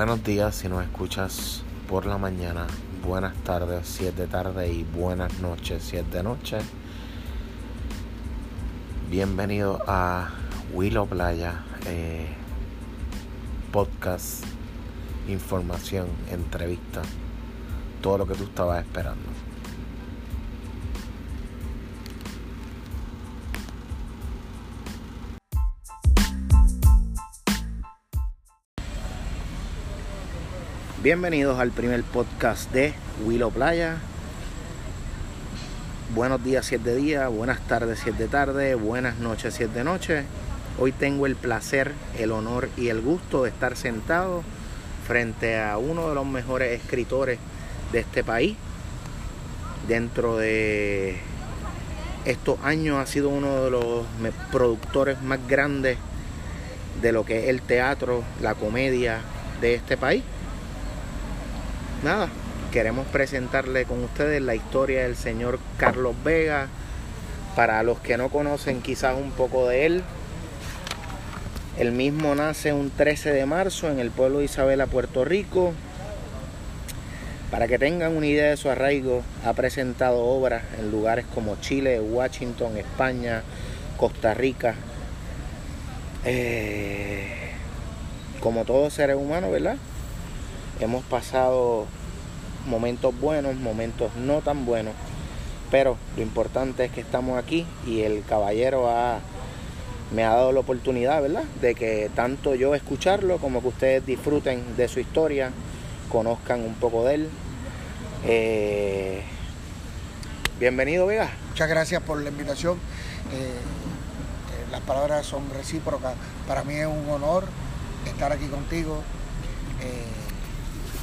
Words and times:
Buenos 0.00 0.24
días 0.24 0.54
si 0.54 0.66
nos 0.66 0.82
escuchas 0.82 1.62
por 1.86 2.06
la 2.06 2.16
mañana, 2.16 2.66
buenas 3.06 3.34
tardes 3.44 3.86
si 3.86 4.06
es 4.06 4.16
de 4.16 4.26
tarde 4.26 4.72
y 4.72 4.82
buenas 4.82 5.40
noches 5.40 5.82
si 5.82 5.98
es 5.98 6.10
de 6.10 6.22
noche. 6.22 6.56
Bienvenido 9.10 9.78
a 9.86 10.30
Willow 10.72 11.06
Playa, 11.06 11.66
eh, 11.84 12.28
podcast, 13.72 14.42
información, 15.28 16.06
entrevista, 16.30 17.02
todo 18.00 18.16
lo 18.16 18.26
que 18.26 18.36
tú 18.36 18.44
estabas 18.44 18.82
esperando. 18.82 19.28
Bienvenidos 31.02 31.58
al 31.58 31.70
primer 31.70 32.02
podcast 32.02 32.70
de 32.72 32.92
Willow 33.24 33.50
Playa. 33.50 33.96
Buenos 36.14 36.44
días 36.44 36.66
si 36.66 36.74
es 36.74 36.84
de 36.84 36.94
día, 36.94 37.28
buenas 37.28 37.66
tardes 37.66 38.00
si 38.00 38.10
es 38.10 38.18
de 38.18 38.28
tarde, 38.28 38.74
buenas 38.74 39.16
noches 39.16 39.54
si 39.54 39.62
es 39.62 39.72
de 39.72 39.82
noche. 39.82 40.24
Hoy 40.78 40.92
tengo 40.92 41.24
el 41.24 41.36
placer, 41.36 41.92
el 42.18 42.32
honor 42.32 42.68
y 42.76 42.88
el 42.88 43.00
gusto 43.00 43.44
de 43.44 43.48
estar 43.48 43.78
sentado 43.78 44.42
frente 45.06 45.58
a 45.58 45.78
uno 45.78 46.10
de 46.10 46.14
los 46.14 46.26
mejores 46.26 46.78
escritores 46.78 47.38
de 47.92 48.00
este 48.00 48.22
país. 48.22 48.58
Dentro 49.88 50.36
de 50.36 51.16
estos 52.26 52.58
años 52.62 52.98
ha 52.98 53.06
sido 53.06 53.30
uno 53.30 53.64
de 53.64 53.70
los 53.70 54.04
productores 54.52 55.22
más 55.22 55.38
grandes 55.48 55.96
de 57.00 57.12
lo 57.12 57.24
que 57.24 57.44
es 57.44 57.48
el 57.48 57.62
teatro, 57.62 58.22
la 58.42 58.54
comedia 58.54 59.20
de 59.62 59.76
este 59.76 59.96
país 59.96 60.22
nada, 62.02 62.28
queremos 62.72 63.06
presentarle 63.08 63.84
con 63.84 64.02
ustedes 64.02 64.40
la 64.40 64.54
historia 64.54 65.02
del 65.02 65.16
señor 65.16 65.58
Carlos 65.76 66.14
Vega. 66.24 66.68
Para 67.56 67.82
los 67.82 67.98
que 67.98 68.16
no 68.16 68.28
conocen 68.28 68.80
quizás 68.80 69.16
un 69.16 69.32
poco 69.32 69.68
de 69.68 69.86
él, 69.86 70.04
el 71.78 71.92
mismo 71.92 72.34
nace 72.34 72.72
un 72.72 72.90
13 72.90 73.32
de 73.32 73.44
marzo 73.44 73.90
en 73.90 73.98
el 73.98 74.10
pueblo 74.10 74.38
de 74.38 74.44
Isabela, 74.44 74.86
Puerto 74.86 75.24
Rico. 75.24 75.72
Para 77.50 77.66
que 77.66 77.78
tengan 77.78 78.16
una 78.16 78.26
idea 78.26 78.50
de 78.50 78.56
su 78.56 78.70
arraigo, 78.70 79.22
ha 79.44 79.52
presentado 79.54 80.20
obras 80.24 80.62
en 80.78 80.92
lugares 80.92 81.26
como 81.34 81.56
Chile, 81.60 82.00
Washington, 82.00 82.76
España, 82.76 83.42
Costa 83.96 84.32
Rica. 84.32 84.76
Eh, 86.24 87.50
como 88.40 88.64
todos 88.64 88.92
seres 88.92 89.16
humanos, 89.16 89.50
¿verdad? 89.50 89.76
Hemos 90.80 91.04
pasado 91.04 91.84
momentos 92.66 93.14
buenos, 93.20 93.54
momentos 93.56 94.16
no 94.16 94.40
tan 94.40 94.64
buenos, 94.64 94.94
pero 95.70 95.98
lo 96.16 96.22
importante 96.22 96.86
es 96.86 96.90
que 96.90 97.02
estamos 97.02 97.38
aquí 97.38 97.66
y 97.86 98.00
el 98.00 98.24
caballero 98.24 98.88
me 100.10 100.24
ha 100.24 100.30
dado 100.30 100.52
la 100.52 100.60
oportunidad, 100.60 101.20
¿verdad? 101.20 101.44
De 101.60 101.74
que 101.74 102.10
tanto 102.14 102.54
yo 102.54 102.74
escucharlo 102.74 103.36
como 103.36 103.60
que 103.60 103.68
ustedes 103.68 104.06
disfruten 104.06 104.74
de 104.78 104.88
su 104.88 105.00
historia, 105.00 105.50
conozcan 106.10 106.62
un 106.62 106.74
poco 106.74 107.04
de 107.04 107.14
él. 107.14 107.28
Eh, 108.24 109.22
bienvenido, 110.58 111.04
Vega. 111.04 111.30
Muchas 111.50 111.68
gracias 111.68 112.02
por 112.02 112.22
la 112.22 112.30
invitación. 112.30 112.78
Eh, 113.34 113.36
eh, 113.36 114.70
las 114.72 114.80
palabras 114.80 115.26
son 115.26 115.42
recíprocas. 115.50 116.14
Para 116.48 116.64
mí 116.64 116.72
es 116.72 116.86
un 116.86 117.06
honor 117.10 117.44
estar 118.06 118.32
aquí 118.32 118.46
contigo 118.46 119.02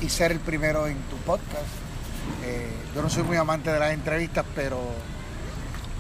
y 0.02 0.10
ser 0.10 0.32
el 0.32 0.40
primero 0.40 0.88
en 0.88 0.98
tu 1.04 1.18
podcast. 1.18 1.66
Eh, 2.44 2.72
yo 2.96 3.02
no 3.02 3.10
soy 3.10 3.24
muy 3.24 3.38
amante 3.38 3.72
de 3.72 3.80
las 3.80 3.94
entrevistas, 3.94 4.46
pero 4.56 4.80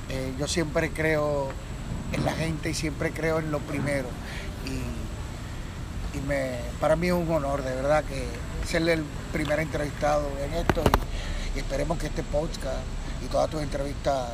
eh, 0.09 0.33
yo 0.37 0.47
siempre 0.47 0.91
creo 0.91 1.49
en 2.11 2.25
la 2.25 2.33
gente 2.33 2.69
y 2.69 2.73
siempre 2.73 3.11
creo 3.11 3.39
en 3.39 3.51
lo 3.51 3.59
primero. 3.59 4.07
Y, 4.65 4.97
me, 6.27 6.57
para 6.81 6.95
mí 6.95 7.07
es 7.07 7.13
un 7.13 7.31
honor, 7.31 7.63
de 7.63 7.75
verdad, 7.75 8.03
que 8.03 8.25
ser 8.67 8.89
el 8.89 9.03
primer 9.31 9.59
entrevistado 9.59 10.27
en 10.43 10.53
esto 10.55 10.81
y, 11.55 11.59
esperemos 11.59 11.99
que 11.99 12.07
este 12.07 12.23
podcast 12.23 12.81
y 13.23 13.27
todas 13.27 13.49
tus 13.49 13.61
entrevistas 13.61 14.29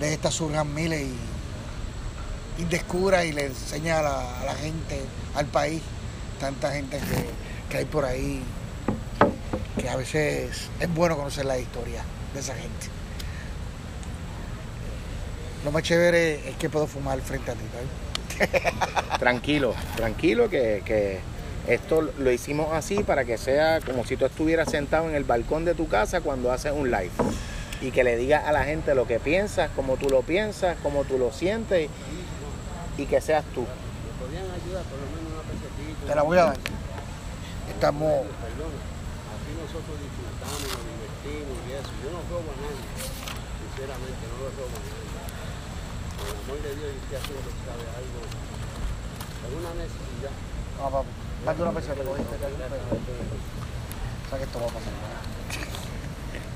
de 0.00 0.12
estas 0.14 0.34
surjan 0.34 0.74
miles 0.74 1.06
y, 2.58 2.64
descubra 2.64 3.24
y 3.24 3.32
le 3.32 3.46
enseña 3.46 4.00
a 4.00 4.02
la 4.44 4.54
gente, 4.54 5.02
al 5.34 5.46
país, 5.46 5.82
tanta 6.40 6.72
gente 6.72 6.98
que, 7.68 7.76
hay 7.76 7.84
por 7.84 8.04
ahí 8.04 8.42
que 9.78 9.88
a 9.88 9.96
veces 9.96 10.68
es 10.80 10.94
bueno 10.94 11.16
conocer 11.16 11.44
la 11.44 11.58
historia 11.58 12.02
de 12.34 12.40
esa 12.40 12.54
gente. 12.54 12.86
Lo 15.64 15.70
más 15.70 15.82
chévere 15.82 16.48
es 16.48 16.56
que 16.56 16.70
puedo 16.70 16.86
fumar 16.86 17.20
frente 17.20 17.50
a 17.50 17.54
ti. 17.54 17.60
tranquilo, 19.18 19.74
tranquilo 19.96 20.48
que, 20.48 21.20
esto 21.68 22.00
lo 22.18 22.32
hicimos 22.32 22.72
así 22.72 23.04
para 23.04 23.26
que 23.26 23.36
sea 23.36 23.80
como 23.80 24.04
si 24.06 24.16
tú 24.16 24.24
estuvieras 24.24 24.70
sentado 24.70 25.08
en 25.10 25.14
el 25.14 25.24
balcón 25.24 25.66
de 25.66 25.74
tu 25.74 25.88
casa 25.88 26.22
cuando 26.22 26.50
haces 26.50 26.72
un 26.72 26.90
live 26.90 27.10
y 27.82 27.90
que 27.90 28.02
le 28.02 28.16
digas 28.16 28.44
a 28.46 28.52
la 28.52 28.64
gente 28.64 28.94
lo 28.94 29.06
que 29.06 29.20
piensas, 29.20 29.70
cómo 29.76 29.98
tú 29.98 30.08
lo 30.08 30.22
piensas, 30.22 30.78
cómo 30.82 31.04
tú 31.04 31.18
lo 31.18 31.32
sientes 31.32 31.90
y 32.96 33.04
que 33.04 33.20
seas 33.20 33.44
tú. 33.54 33.66
Te 36.10 36.16
la 36.16 36.22
voy 36.22 36.38
a 36.38 36.44
dar. 36.46 36.56
Estamos. 37.70 38.10
Aquí 38.10 39.52
nosotros 39.54 39.94
disfrutamos, 40.02 40.58
nos 40.58 40.82
divertimos 40.90 41.54
y 41.54 41.70
eso. 41.70 41.86
Yo 42.02 42.10
no 42.10 42.18
robo 42.26 42.50
a 42.50 42.58
nadie, 42.58 42.82
sinceramente, 42.98 44.18
no 44.26 44.42
lo 44.42 44.50
robo 44.50 44.74
a 44.74 44.82
nadie. 44.90 45.06
Por 46.18 46.26
el 46.26 46.34
amor 46.34 46.58
de 46.66 46.74
Dios, 46.74 46.90
y 46.90 46.98
usted 46.98 47.14
hace 47.14 47.30
lo 47.30 47.46
que 47.46 47.54
sabe 47.62 47.86
algo. 47.94 48.26
una 49.54 49.70
necesidad. 49.78 50.34
No, 50.82 50.90
papi. 50.90 51.14
Más 51.46 51.54
de 51.54 51.62
una 51.62 51.70
persona 51.78 51.94
que 51.94 52.02
cogiste 52.02 52.34
un 52.34 52.42
O 52.42 54.26
sea 54.26 54.34
que 54.34 54.44
esto 54.50 54.58
va 54.58 54.66
a 54.66 54.74
pasar. 54.74 54.98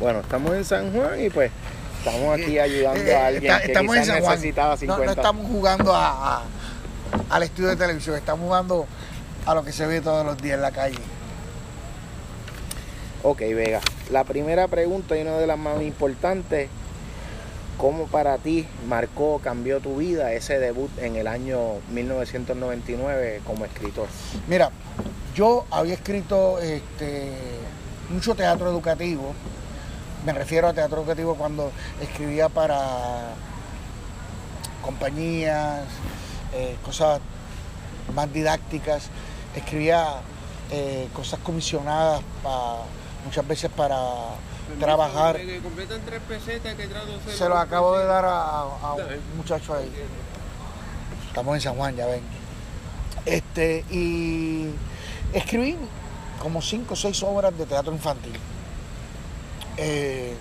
Bueno, 0.00 0.18
estamos 0.18 0.50
en 0.50 0.64
San 0.64 0.92
Juan 0.92 1.14
y 1.22 1.30
pues 1.30 1.52
estamos 1.98 2.34
aquí 2.34 2.58
ayudando 2.58 3.06
a 3.06 3.26
alguien 3.26 3.54
que 3.62 3.66
estamos 3.70 3.94
en 3.94 4.04
San 4.04 4.18
Juan. 4.18 4.34
necesitaba 4.34 4.76
50. 4.76 4.98
No, 4.98 5.06
no 5.06 5.12
estamos 5.14 5.46
jugando 5.46 5.94
a, 5.94 6.08
a, 6.10 6.42
al 7.30 7.42
estudio 7.44 7.68
de 7.68 7.76
televisión, 7.76 8.16
estamos 8.16 8.46
jugando 8.46 8.88
a 9.46 9.54
lo 9.54 9.64
que 9.64 9.72
se 9.72 9.86
ve 9.86 10.00
todos 10.00 10.24
los 10.24 10.36
días 10.38 10.56
en 10.56 10.62
la 10.62 10.72
calle. 10.72 10.98
Ok, 13.22 13.40
Vega. 13.40 13.80
La 14.10 14.24
primera 14.24 14.68
pregunta 14.68 15.16
y 15.16 15.22
una 15.22 15.38
de 15.38 15.46
las 15.46 15.58
más 15.58 15.80
importantes, 15.82 16.68
¿cómo 17.78 18.06
para 18.06 18.38
ti 18.38 18.66
marcó, 18.86 19.40
cambió 19.42 19.80
tu 19.80 19.96
vida 19.96 20.32
ese 20.32 20.58
debut 20.58 20.90
en 20.98 21.16
el 21.16 21.26
año 21.26 21.80
1999 21.90 23.40
como 23.46 23.64
escritor? 23.64 24.08
Mira, 24.46 24.70
yo 25.34 25.64
había 25.70 25.94
escrito 25.94 26.58
este, 26.58 27.32
mucho 28.10 28.34
teatro 28.34 28.68
educativo, 28.68 29.34
me 30.24 30.32
refiero 30.32 30.68
a 30.68 30.72
teatro 30.72 30.98
educativo 31.00 31.34
cuando 31.34 31.70
escribía 32.00 32.48
para 32.48 33.32
compañías, 34.82 35.84
eh, 36.54 36.76
cosas 36.84 37.20
más 38.14 38.30
didácticas 38.32 39.10
escribía 39.54 40.20
eh, 40.70 41.08
cosas 41.12 41.38
comisionadas 41.40 42.22
muchas 43.24 43.46
veces 43.46 43.70
para 43.70 43.96
trabajar. 44.78 45.38
Se 47.36 47.48
lo 47.48 47.58
acabo 47.58 47.98
de 47.98 48.04
dar 48.04 48.24
a, 48.26 48.64
un 48.94 49.36
muchacho 49.36 49.74
ahí. 49.74 49.90
Estamos 51.28 51.54
en 51.54 51.60
San 51.60 51.74
Juan, 51.74 51.96
ya 51.96 52.06
ven. 52.06 52.22
Este, 53.26 53.84
y 53.90 54.70
escribí 55.32 55.76
como 56.40 56.60
cinco 56.60 56.94
o 56.94 56.96
seis 56.96 57.22
obras 57.22 57.56
de 57.56 57.66
teatro 57.66 57.92
infantil. 57.92 58.34
Eh, 59.76 60.34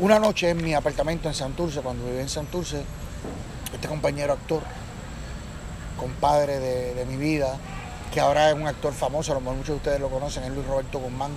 una 0.00 0.18
noche 0.18 0.50
en 0.50 0.62
mi 0.62 0.74
apartamento 0.74 1.28
en 1.28 1.34
Santurce, 1.34 1.80
cuando 1.80 2.06
viví 2.06 2.18
en 2.18 2.28
Santurce, 2.28 2.82
este 3.72 3.86
compañero 3.86 4.32
actor, 4.32 4.62
compadre 5.98 6.58
de 6.58 7.04
mi 7.06 7.16
vida, 7.16 7.58
que 8.12 8.20
ahora 8.20 8.50
es 8.50 8.56
un 8.56 8.66
actor 8.66 8.92
famoso, 8.92 9.32
a 9.32 9.34
lo 9.36 9.40
mejor 9.40 9.56
muchos 9.56 9.68
de 9.68 9.76
ustedes 9.76 10.00
lo 10.00 10.08
conocen, 10.08 10.44
es 10.44 10.50
Luis 10.50 10.66
Roberto 10.66 10.98
Guzmán, 10.98 11.32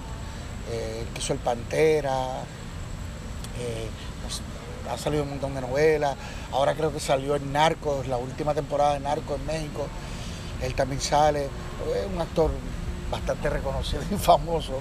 eh, 0.71 1.05
que 1.13 1.19
hizo 1.19 1.33
El 1.33 1.39
Pantera, 1.39 2.41
eh, 3.59 3.87
pues, 4.23 4.41
ha 4.91 4.97
salido 4.97 5.23
un 5.23 5.29
montón 5.29 5.53
de 5.53 5.61
novelas, 5.61 6.15
ahora 6.51 6.73
creo 6.73 6.91
que 6.91 6.99
salió 6.99 7.35
en 7.35 7.51
Narcos, 7.53 8.07
la 8.07 8.17
última 8.17 8.53
temporada 8.53 8.93
de 8.93 9.01
Narcos 9.01 9.39
en 9.39 9.45
México, 9.45 9.87
él 10.61 10.73
también 10.73 11.01
sale, 11.01 11.43
es 11.45 12.13
un 12.13 12.19
actor 12.19 12.49
bastante 13.11 13.49
reconocido 13.49 14.01
y 14.09 14.15
famoso. 14.17 14.79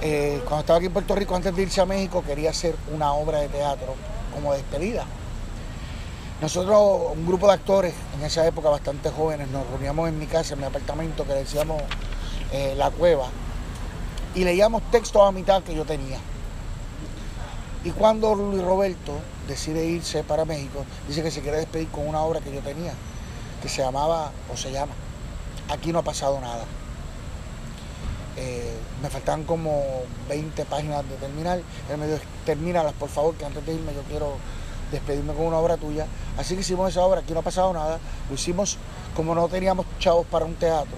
Eh, 0.00 0.40
cuando 0.44 0.60
estaba 0.60 0.78
aquí 0.78 0.86
en 0.86 0.92
Puerto 0.92 1.14
Rico, 1.14 1.34
antes 1.34 1.54
de 1.54 1.62
irse 1.62 1.80
a 1.80 1.86
México, 1.86 2.22
quería 2.26 2.50
hacer 2.50 2.74
una 2.94 3.12
obra 3.12 3.38
de 3.40 3.48
teatro 3.48 3.94
como 4.32 4.52
despedida. 4.52 5.04
Nosotros, 6.40 7.16
un 7.16 7.26
grupo 7.26 7.48
de 7.48 7.54
actores, 7.54 7.94
en 8.16 8.24
esa 8.24 8.46
época 8.46 8.68
bastante 8.68 9.10
jóvenes, 9.10 9.48
nos 9.48 9.66
reuníamos 9.70 10.08
en 10.08 10.18
mi 10.20 10.26
casa, 10.26 10.54
en 10.54 10.60
mi 10.60 10.66
apartamento, 10.66 11.26
que 11.26 11.32
decíamos 11.32 11.82
eh, 12.52 12.74
La 12.76 12.90
Cueva, 12.90 13.26
y 14.36 14.44
leíamos 14.44 14.82
textos 14.92 15.20
a 15.26 15.32
mitad 15.32 15.64
que 15.64 15.74
yo 15.74 15.84
tenía. 15.84 16.18
Y 17.82 17.90
cuando 17.90 18.36
Luis 18.36 18.62
Roberto 18.62 19.14
decide 19.48 19.84
irse 19.84 20.22
para 20.22 20.44
México, 20.44 20.84
dice 21.08 21.24
que 21.24 21.32
se 21.32 21.40
quiere 21.40 21.58
despedir 21.58 21.88
con 21.88 22.06
una 22.06 22.20
obra 22.20 22.40
que 22.40 22.54
yo 22.54 22.60
tenía, 22.60 22.92
que 23.60 23.68
se 23.68 23.82
llamaba, 23.82 24.30
o 24.52 24.56
se 24.56 24.70
llama, 24.70 24.92
Aquí 25.68 25.92
no 25.92 25.98
ha 25.98 26.02
pasado 26.02 26.40
nada. 26.40 26.64
Eh, 28.36 28.74
me 29.02 29.10
faltaban 29.10 29.44
como 29.44 29.82
20 30.28 30.64
páginas 30.64 31.06
de 31.08 31.16
terminar. 31.16 31.60
Él 31.90 31.98
me 31.98 32.06
dijo, 32.06 32.20
termínalas 32.46 32.94
por 32.94 33.10
favor, 33.10 33.34
que 33.34 33.44
antes 33.44 33.66
de 33.66 33.74
irme 33.74 33.92
yo 33.92 34.02
quiero 34.02 34.36
despedirme 34.90 35.34
con 35.34 35.46
una 35.46 35.58
obra 35.58 35.76
tuya. 35.76 36.06
Así 36.36 36.54
que 36.54 36.60
hicimos 36.60 36.90
esa 36.90 37.02
obra, 37.02 37.20
aquí 37.20 37.32
no 37.32 37.40
ha 37.40 37.42
pasado 37.42 37.72
nada. 37.72 37.98
Lo 38.28 38.34
hicimos 38.34 38.78
como 39.14 39.34
no 39.34 39.48
teníamos 39.48 39.86
chavos 39.98 40.26
para 40.26 40.44
un 40.44 40.54
teatro. 40.54 40.96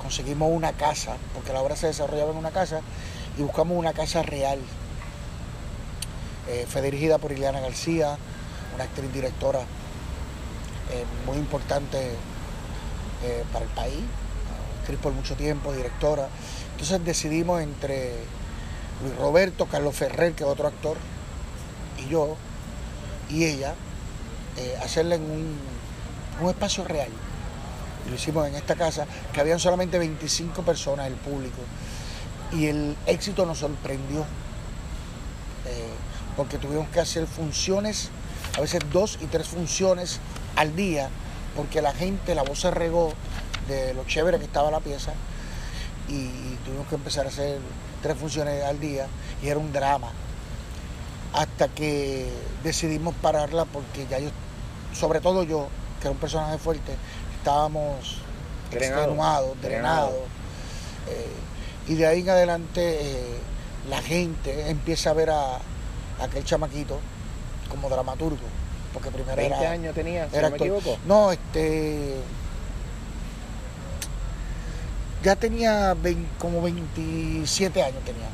Conseguimos 0.00 0.50
una 0.52 0.72
casa, 0.72 1.16
porque 1.34 1.52
la 1.52 1.60
obra 1.60 1.76
se 1.76 1.88
desarrollaba 1.88 2.30
en 2.30 2.36
una 2.36 2.50
casa, 2.50 2.80
y 3.38 3.42
buscamos 3.42 3.76
una 3.76 3.92
casa 3.92 4.22
real. 4.22 4.60
Eh, 6.48 6.66
fue 6.68 6.80
dirigida 6.82 7.18
por 7.18 7.32
Ileana 7.32 7.60
García, 7.60 8.16
una 8.74 8.84
actriz 8.84 9.12
directora 9.12 9.60
eh, 9.60 11.04
muy 11.26 11.36
importante 11.38 12.12
eh, 13.24 13.44
para 13.52 13.64
el 13.64 13.70
país, 13.72 14.04
actriz 14.80 14.98
por 15.00 15.12
mucho 15.12 15.34
tiempo, 15.34 15.72
directora. 15.72 16.28
Entonces 16.72 17.04
decidimos 17.04 17.60
entre 17.62 18.12
Luis 19.02 19.16
Roberto, 19.16 19.66
Carlos 19.66 19.96
Ferrer, 19.96 20.34
que 20.34 20.44
es 20.44 20.48
otro 20.48 20.68
actor, 20.68 20.96
y 21.98 22.08
yo, 22.08 22.36
y 23.30 23.44
ella, 23.44 23.74
eh, 24.56 24.76
hacerla 24.82 25.16
en 25.16 25.22
un, 25.22 25.58
un 26.40 26.48
espacio 26.48 26.84
real. 26.84 27.08
Y 28.06 28.10
lo 28.10 28.14
hicimos 28.14 28.46
en 28.46 28.54
esta 28.54 28.74
casa, 28.74 29.06
que 29.32 29.40
habían 29.40 29.58
solamente 29.58 29.98
25 29.98 30.62
personas, 30.62 31.06
el 31.06 31.14
público. 31.14 31.58
Y 32.52 32.66
el 32.66 32.96
éxito 33.06 33.44
nos 33.44 33.58
sorprendió, 33.58 34.20
eh, 34.20 35.88
porque 36.36 36.58
tuvimos 36.58 36.88
que 36.88 37.00
hacer 37.00 37.26
funciones, 37.26 38.10
a 38.56 38.60
veces 38.60 38.80
dos 38.92 39.18
y 39.20 39.26
tres 39.26 39.48
funciones 39.48 40.20
al 40.54 40.76
día, 40.76 41.08
porque 41.56 41.82
la 41.82 41.92
gente, 41.92 42.34
la 42.34 42.42
voz 42.42 42.60
se 42.60 42.70
regó 42.70 43.12
de 43.68 43.94
lo 43.94 44.04
chévere 44.04 44.38
que 44.38 44.44
estaba 44.44 44.70
la 44.70 44.80
pieza, 44.80 45.12
y 46.08 46.54
tuvimos 46.64 46.86
que 46.86 46.94
empezar 46.94 47.26
a 47.26 47.30
hacer 47.30 47.58
tres 48.00 48.16
funciones 48.16 48.62
al 48.64 48.78
día, 48.78 49.08
y 49.42 49.48
era 49.48 49.58
un 49.58 49.72
drama 49.72 50.12
hasta 51.32 51.68
que 51.68 52.28
decidimos 52.62 53.14
pararla 53.20 53.64
porque 53.66 54.06
ya 54.08 54.18
yo, 54.18 54.30
sobre 54.92 55.20
todo 55.20 55.42
yo, 55.42 55.68
que 56.00 56.08
era 56.08 56.12
un 56.12 56.18
personaje 56.18 56.58
fuerte, 56.58 56.92
estábamos 57.38 58.18
Drenado. 58.70 59.02
extenuados, 59.02 59.60
Drenado. 59.62 60.06
drenados. 60.08 60.28
Eh, 61.08 61.32
y 61.88 61.94
de 61.94 62.06
ahí 62.06 62.20
en 62.20 62.30
adelante 62.30 62.98
eh, 63.00 63.38
la 63.88 64.02
gente 64.02 64.70
empieza 64.70 65.10
a 65.10 65.12
ver 65.12 65.30
a, 65.30 65.56
a 65.56 65.60
aquel 66.24 66.44
chamaquito 66.44 66.98
como 67.70 67.88
dramaturgo. 67.88 68.38
Porque 68.92 69.10
primero 69.10 69.36
20 69.36 69.54
era, 69.56 69.70
años 69.70 69.94
tenía, 69.94 70.28
si 70.30 70.36
era 70.36 70.48
no 70.48 70.56
me 70.56 70.64
actor. 70.64 70.78
equivoco. 70.78 70.98
No, 71.06 71.30
este. 71.30 72.14
Ya 75.22 75.36
tenía 75.36 75.94
como 76.38 76.62
27 76.62 77.82
años 77.82 78.02
tenía. 78.04 78.28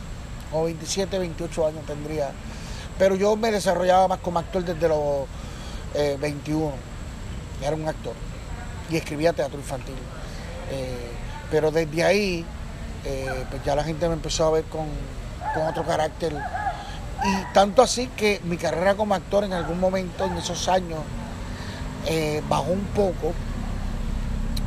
Como 0.50 0.64
27, 0.64 1.18
28 1.18 1.66
años 1.66 1.86
tendría. 1.86 2.30
Pero 3.02 3.16
yo 3.16 3.34
me 3.34 3.50
desarrollaba 3.50 4.06
más 4.06 4.18
como 4.20 4.38
actor 4.38 4.64
desde 4.64 4.86
los 4.86 5.26
eh, 5.96 6.16
21. 6.20 6.70
Ya 7.60 7.66
Era 7.66 7.74
un 7.76 7.88
actor. 7.88 8.14
Y 8.88 8.96
escribía 8.96 9.32
teatro 9.32 9.58
infantil. 9.58 9.96
Eh, 10.70 11.10
pero 11.50 11.72
desde 11.72 12.04
ahí, 12.04 12.44
eh, 13.04 13.44
pues 13.50 13.64
ya 13.64 13.74
la 13.74 13.82
gente 13.82 14.06
me 14.06 14.14
empezó 14.14 14.46
a 14.46 14.50
ver 14.52 14.62
con, 14.66 14.86
con 15.52 15.66
otro 15.66 15.82
carácter. 15.84 16.32
Y 17.24 17.52
tanto 17.52 17.82
así 17.82 18.06
que 18.16 18.40
mi 18.44 18.56
carrera 18.56 18.94
como 18.94 19.16
actor 19.16 19.42
en 19.42 19.52
algún 19.52 19.80
momento 19.80 20.24
en 20.26 20.36
esos 20.36 20.68
años 20.68 21.00
eh, 22.06 22.40
bajó 22.48 22.70
un 22.70 22.84
poco. 22.94 23.32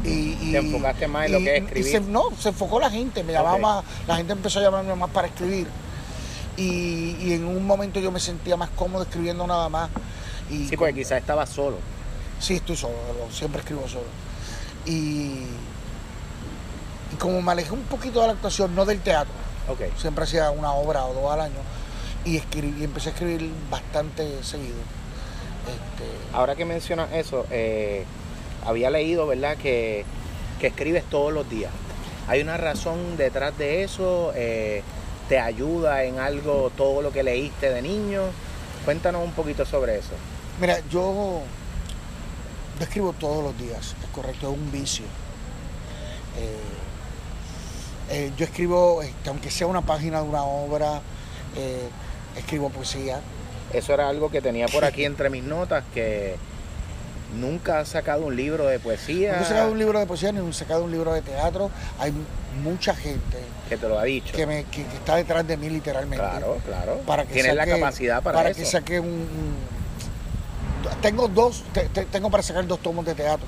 Y, 0.03 0.37
y- 0.41 0.51
Te 0.51 0.57
enfocaste 0.57 1.07
más 1.07 1.27
en 1.27 1.31
lo 1.31 1.37
que 1.39 1.55
es 1.55 1.61
y 1.61 1.65
escribir. 1.67 1.91
se- 1.91 2.01
no, 2.01 2.23
se 2.37 2.49
enfocó 2.49 2.81
la 2.81 2.89
gente, 2.89 3.23
me 3.23 3.31
llamaba 3.31 3.57
más, 3.59 3.85
la 4.05 4.17
gente 4.17 4.33
empezó 4.33 4.59
a 4.59 4.63
llamarme 4.63 4.93
más 4.93 5.09
para 5.11 5.27
escribir. 5.27 5.67
Y, 6.57 7.17
y 7.19 7.33
en 7.33 7.45
un 7.45 7.65
momento 7.65 7.99
yo 7.99 8.11
me 8.11 8.19
sentía 8.19 8.55
más 8.55 8.69
cómodo 8.69 9.03
escribiendo 9.03 9.45
nada 9.45 9.69
más. 9.69 9.89
Y 10.49 10.67
Sí, 10.67 10.77
porque 10.77 10.93
quizás 10.93 11.19
estaba 11.19 11.45
solo. 11.45 11.77
Sí, 12.39 12.55
estoy 12.55 12.75
solo, 12.75 12.95
siempre 13.31 13.61
escribo 13.61 13.87
solo. 13.87 14.05
Y, 14.85 15.45
y 17.11 17.15
como 17.19 17.41
me 17.41 17.51
alejé 17.51 17.71
un 17.71 17.83
poquito 17.83 18.21
de 18.21 18.27
la 18.27 18.33
actuación, 18.33 18.75
no 18.75 18.85
del 18.85 18.99
teatro, 19.01 19.33
siempre 19.97 20.25
hacía 20.25 20.51
una 20.51 20.73
obra 20.73 21.05
o 21.05 21.13
dos 21.13 21.31
al 21.31 21.41
año, 21.41 21.59
y, 22.23 22.37
escribí, 22.37 22.81
y 22.81 22.83
empecé 22.83 23.09
a 23.09 23.11
escribir 23.13 23.49
bastante 23.69 24.43
seguido. 24.43 24.75
Este, 25.65 26.35
Ahora 26.35 26.55
que 26.55 26.65
mencionas 26.65 27.11
eso, 27.13 27.45
eh, 27.49 28.05
había 28.65 28.89
leído, 28.89 29.25
¿verdad?, 29.27 29.57
que, 29.57 30.05
que 30.59 30.67
escribes 30.67 31.03
todos 31.09 31.33
los 31.33 31.49
días. 31.49 31.71
¿Hay 32.27 32.41
una 32.41 32.57
razón 32.57 33.17
detrás 33.17 33.57
de 33.57 33.83
eso? 33.83 34.31
Eh, 34.35 34.83
¿Te 35.29 35.39
ayuda 35.39 36.03
en 36.03 36.19
algo 36.19 36.71
todo 36.77 37.01
lo 37.01 37.11
que 37.11 37.23
leíste 37.23 37.71
de 37.71 37.81
niño? 37.81 38.21
Cuéntanos 38.85 39.23
un 39.23 39.31
poquito 39.31 39.65
sobre 39.65 39.97
eso. 39.97 40.13
mira, 40.59 40.79
yo, 40.91 41.41
escribo 42.79 43.13
todos 43.13 43.43
los 43.43 43.57
días, 43.57 43.95
es 44.03 44.09
correcto, 44.13 44.51
es 44.51 44.57
un 44.57 44.71
vicio. 44.71 45.05
Eh, 46.37 46.75
eh, 48.11 48.31
yo 48.37 48.45
escribo, 48.45 49.01
este, 49.01 49.29
aunque 49.29 49.49
sea 49.49 49.67
una 49.67 49.81
página 49.81 50.21
de 50.21 50.29
una 50.29 50.43
obra, 50.43 51.01
eh, 51.55 51.89
escribo 52.37 52.69
poesía. 52.69 53.19
Eso 53.73 53.93
era 53.93 54.07
algo 54.07 54.29
que 54.29 54.41
tenía 54.41 54.67
por 54.67 54.85
aquí 54.85 55.05
entre 55.05 55.29
mis 55.29 55.43
notas, 55.43 55.83
que 55.93 56.35
nunca 57.35 57.79
has 57.79 57.89
sacado 57.89 58.25
un 58.25 58.35
libro 58.35 58.67
de 58.67 58.79
poesía. 58.79 59.37
No 59.37 59.41
he 59.41 59.45
sacado 59.45 59.71
un 59.71 59.79
libro 59.79 59.99
de 59.99 60.05
poesía 60.05 60.31
ni 60.31 60.47
he 60.47 60.53
sacado 60.53 60.83
un 60.83 60.91
libro 60.91 61.13
de 61.13 61.21
teatro. 61.21 61.71
Hay 61.99 62.13
mucha 62.63 62.95
gente 62.95 63.37
Que 63.69 63.77
te 63.77 63.87
lo 63.87 63.99
ha 63.99 64.03
dicho. 64.03 64.33
que, 64.35 64.45
me, 64.45 64.63
que, 64.65 64.83
que 64.85 64.95
está 64.95 65.15
detrás 65.15 65.45
de 65.47 65.57
mí 65.57 65.69
literalmente. 65.69 66.17
Claro, 66.25 66.57
claro. 66.65 66.99
Para 67.05 67.25
que 67.25 67.33
Tienes 67.33 67.55
la 67.55 67.65
saque- 67.65 67.79
capacidad 67.79 68.23
para, 68.23 68.37
para 68.37 68.49
eso. 68.49 68.59
que 68.59 68.65
saque 68.65 68.99
un, 68.99 69.07
un- 69.09 69.75
Tengo 71.01 71.27
dos, 71.27 71.63
te- 71.73 71.89
te- 71.89 72.05
tengo 72.05 72.29
para 72.29 72.43
sacar 72.43 72.65
dos 72.67 72.79
tomos 72.79 73.05
de 73.05 73.15
teatro. 73.15 73.47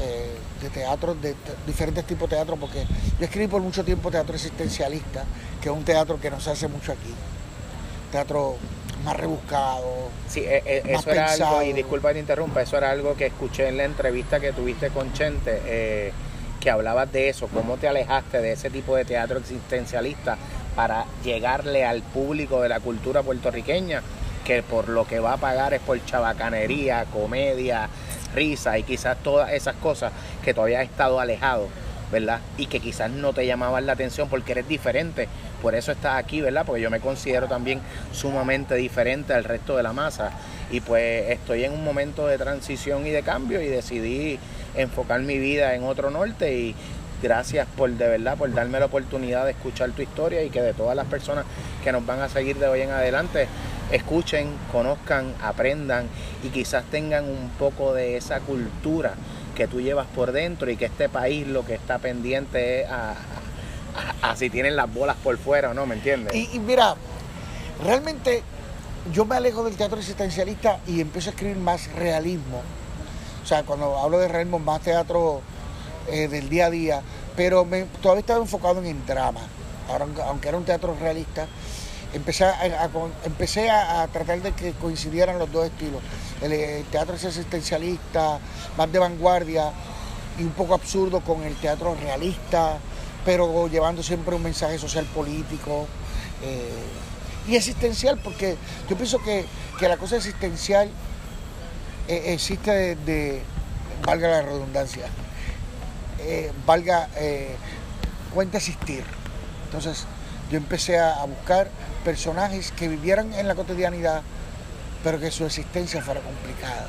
eh, 0.00 0.30
de 0.62 0.70
teatro, 0.70 1.14
de, 1.14 1.32
te- 1.34 1.52
diferentes 1.66 2.04
tipos 2.06 2.28
de 2.30 2.36
teatro, 2.36 2.56
porque 2.56 2.84
yo 3.18 3.24
escribí 3.24 3.48
por 3.48 3.60
mucho 3.60 3.84
tiempo 3.84 4.10
teatro 4.12 4.34
existencialista, 4.34 5.24
que 5.60 5.68
es 5.68 5.74
un 5.74 5.84
teatro 5.84 6.20
que 6.20 6.30
no 6.30 6.40
se 6.40 6.50
hace 6.52 6.68
mucho 6.68 6.92
aquí. 6.92 7.12
Teatro 8.12 8.56
más 9.04 9.16
rebuscado. 9.16 10.08
Sí, 10.28 10.40
eh, 10.40 10.62
eh, 10.64 10.82
más 10.92 11.02
eso 11.02 11.10
era 11.10 11.32
algo, 11.32 11.62
y 11.62 11.72
disculpa 11.72 12.08
que 12.08 12.14
te 12.14 12.20
interrumpa, 12.20 12.62
eso 12.62 12.76
era 12.78 12.90
algo 12.90 13.16
que 13.16 13.26
escuché 13.26 13.68
en 13.68 13.76
la 13.76 13.84
entrevista 13.84 14.38
que 14.38 14.52
tuviste 14.52 14.90
con 14.90 15.12
Chente, 15.12 15.60
eh, 15.66 16.12
que 16.62 16.70
hablabas 16.70 17.10
de 17.12 17.28
eso, 17.28 17.48
cómo 17.48 17.76
te 17.76 17.88
alejaste 17.88 18.40
de 18.40 18.52
ese 18.52 18.70
tipo 18.70 18.94
de 18.94 19.04
teatro 19.04 19.40
existencialista 19.40 20.38
para 20.76 21.06
llegarle 21.24 21.84
al 21.84 22.02
público 22.02 22.62
de 22.62 22.68
la 22.68 22.78
cultura 22.78 23.24
puertorriqueña, 23.24 24.00
que 24.44 24.62
por 24.62 24.88
lo 24.88 25.04
que 25.04 25.18
va 25.18 25.32
a 25.32 25.36
pagar 25.38 25.74
es 25.74 25.80
por 25.80 26.02
chabacanería, 26.04 27.06
comedia, 27.12 27.88
risa 28.32 28.78
y 28.78 28.84
quizás 28.84 29.18
todas 29.24 29.52
esas 29.52 29.74
cosas 29.76 30.12
que 30.44 30.54
todavía 30.54 30.78
has 30.78 30.84
estado 30.84 31.18
alejado, 31.18 31.68
¿verdad? 32.12 32.38
Y 32.56 32.66
que 32.66 32.78
quizás 32.78 33.10
no 33.10 33.32
te 33.32 33.44
llamaban 33.44 33.84
la 33.84 33.94
atención 33.94 34.28
porque 34.28 34.52
eres 34.52 34.68
diferente, 34.68 35.26
por 35.60 35.74
eso 35.74 35.90
estás 35.90 36.16
aquí, 36.16 36.40
¿verdad? 36.40 36.64
Porque 36.64 36.80
yo 36.80 36.90
me 36.90 37.00
considero 37.00 37.48
también 37.48 37.80
sumamente 38.12 38.76
diferente 38.76 39.34
al 39.34 39.42
resto 39.42 39.76
de 39.76 39.82
la 39.82 39.92
masa 39.92 40.30
y 40.70 40.80
pues 40.80 41.28
estoy 41.28 41.64
en 41.64 41.72
un 41.72 41.82
momento 41.82 42.28
de 42.28 42.38
transición 42.38 43.04
y 43.04 43.10
de 43.10 43.22
cambio 43.22 43.60
y 43.60 43.66
decidí 43.66 44.38
enfocar 44.74 45.20
mi 45.20 45.38
vida 45.38 45.74
en 45.74 45.84
otro 45.84 46.10
norte 46.10 46.54
y 46.54 46.74
gracias 47.22 47.68
por 47.76 47.90
de 47.90 48.08
verdad 48.08 48.36
por 48.36 48.52
darme 48.52 48.80
la 48.80 48.86
oportunidad 48.86 49.44
de 49.44 49.52
escuchar 49.52 49.90
tu 49.92 50.02
historia 50.02 50.42
y 50.42 50.50
que 50.50 50.60
de 50.60 50.74
todas 50.74 50.96
las 50.96 51.06
personas 51.06 51.44
que 51.84 51.92
nos 51.92 52.04
van 52.04 52.20
a 52.20 52.28
seguir 52.28 52.56
de 52.58 52.66
hoy 52.66 52.80
en 52.80 52.90
adelante 52.90 53.46
escuchen, 53.92 54.48
conozcan, 54.72 55.32
aprendan 55.40 56.06
y 56.42 56.48
quizás 56.48 56.84
tengan 56.90 57.24
un 57.24 57.50
poco 57.58 57.94
de 57.94 58.16
esa 58.16 58.40
cultura 58.40 59.14
que 59.54 59.68
tú 59.68 59.80
llevas 59.80 60.06
por 60.08 60.32
dentro 60.32 60.70
y 60.70 60.76
que 60.76 60.86
este 60.86 61.08
país 61.08 61.46
lo 61.46 61.64
que 61.64 61.74
está 61.74 61.98
pendiente 61.98 62.82
es 62.82 62.88
a, 62.90 63.14
si 64.36 64.50
tienen 64.50 64.74
las 64.74 64.92
bolas 64.92 65.16
por 65.22 65.36
fuera 65.36 65.70
o 65.70 65.74
no, 65.74 65.86
¿me 65.86 65.94
entiendes? 65.94 66.34
Y 66.34 66.58
mira, 66.58 66.94
realmente 67.84 68.42
yo 69.12 69.24
me 69.24 69.36
alejo 69.36 69.62
del 69.64 69.76
teatro 69.76 69.98
existencialista 69.98 70.78
y 70.86 71.00
empiezo 71.00 71.30
a 71.30 71.32
escribir 71.32 71.58
más 71.58 71.92
realismo. 71.92 72.62
O 73.42 73.46
sea, 73.46 73.64
cuando 73.64 73.98
hablo 73.98 74.18
de 74.18 74.28
realismo, 74.28 74.58
más 74.58 74.80
teatro 74.82 75.40
eh, 76.08 76.28
del 76.28 76.48
día 76.48 76.66
a 76.66 76.70
día, 76.70 77.02
pero 77.36 77.66
todavía 78.00 78.20
estaba 78.20 78.40
enfocado 78.40 78.80
en 78.80 78.86
el 78.86 79.06
drama, 79.06 79.40
ahora, 79.88 80.06
aunque 80.26 80.48
era 80.48 80.58
un 80.58 80.64
teatro 80.64 80.96
realista. 81.00 81.46
empecé 82.12 82.44
a, 82.44 82.90
empecé 83.24 83.70
a, 83.70 84.06
tratar 84.08 84.42
de 84.42 84.52
que 84.52 84.72
coincidieran 84.72 85.38
los 85.38 85.50
dos 85.50 85.66
estilos. 85.66 86.02
El, 86.40 86.84
teatro 86.86 87.14
es 87.16 87.24
existencialista, 87.24 88.38
más 88.76 88.92
de 88.92 88.98
vanguardia 88.98 89.72
y 90.38 90.42
un 90.42 90.50
poco 90.50 90.74
absurdo 90.74 91.20
con 91.20 91.42
el 91.42 91.54
teatro 91.56 91.96
realista, 92.00 92.78
pero 93.24 93.68
llevando 93.68 94.02
siempre 94.02 94.34
un 94.34 94.42
mensaje 94.42 94.78
social 94.78 95.04
político 95.06 95.86
eh, 96.42 96.68
y 97.48 97.56
existencial, 97.56 98.20
porque 98.22 98.56
yo 98.88 98.96
pienso 98.96 99.18
que, 99.22 99.46
la 99.80 99.96
cosa 99.96 100.16
existencial 100.16 100.88
eh, 102.08 102.32
existe 102.32 102.96
de, 102.96 103.42
valga 104.04 104.28
la 104.28 104.42
redundancia, 104.42 105.06
eh, 106.20 106.52
valga, 106.66 107.08
cuenta 108.34 108.58
existir. 108.58 109.04
Entonces, 109.66 110.06
yo 110.50 110.58
empecé 110.58 110.98
a, 110.98 111.24
buscar 111.24 111.70
personajes 112.04 112.72
que 112.72 112.86
vivieran 112.88 113.32
en 113.32 113.48
la 113.48 113.54
cotidianidad, 113.54 114.22
pero 115.02 115.18
que 115.18 115.30
su 115.30 115.46
existencia 115.46 116.02
fuera 116.02 116.20
complicada. 116.20 116.88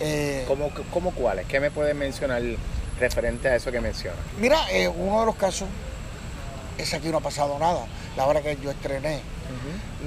Eh, 0.00 0.44
¿Cómo, 0.92 1.10
cuáles? 1.12 1.46
¿Qué 1.46 1.58
me 1.58 1.70
puedes 1.70 1.94
mencionar 1.94 2.42
referente 2.98 3.48
a 3.48 3.56
eso 3.56 3.72
que 3.72 3.80
mencionas? 3.80 4.20
Mira, 4.38 4.70
eh, 4.70 4.88
uno 4.88 5.20
de 5.20 5.26
los 5.26 5.36
casos 5.36 5.68
es 6.78 6.94
aquí 6.94 7.08
no 7.08 7.18
ha 7.18 7.20
pasado 7.20 7.58
nada, 7.58 7.86
la 8.16 8.26
obra 8.26 8.40
que 8.40 8.56
yo 8.62 8.70
estrené. 8.70 9.20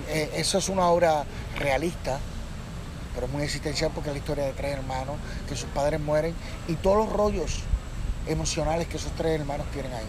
Eh, 0.09 0.31
eso 0.35 0.57
es 0.57 0.69
una 0.69 0.87
obra 0.87 1.23
realista, 1.57 2.19
pero 3.17 3.27
muy 3.29 3.41
existencial 3.41 3.89
porque 3.95 4.11
es 4.11 4.15
la 4.15 4.19
historia 4.19 4.45
de 4.45 4.53
tres 4.53 4.73
hermanos, 4.73 5.15
que 5.49 5.55
sus 5.55 5.67
padres 5.69 5.99
mueren 5.99 6.35
y 6.67 6.75
todos 6.75 6.97
los 6.97 7.09
rollos 7.11 7.63
emocionales 8.27 8.87
que 8.87 8.97
esos 8.97 9.11
tres 9.13 9.39
hermanos 9.39 9.65
tienen 9.73 9.91
ahí. 9.91 10.05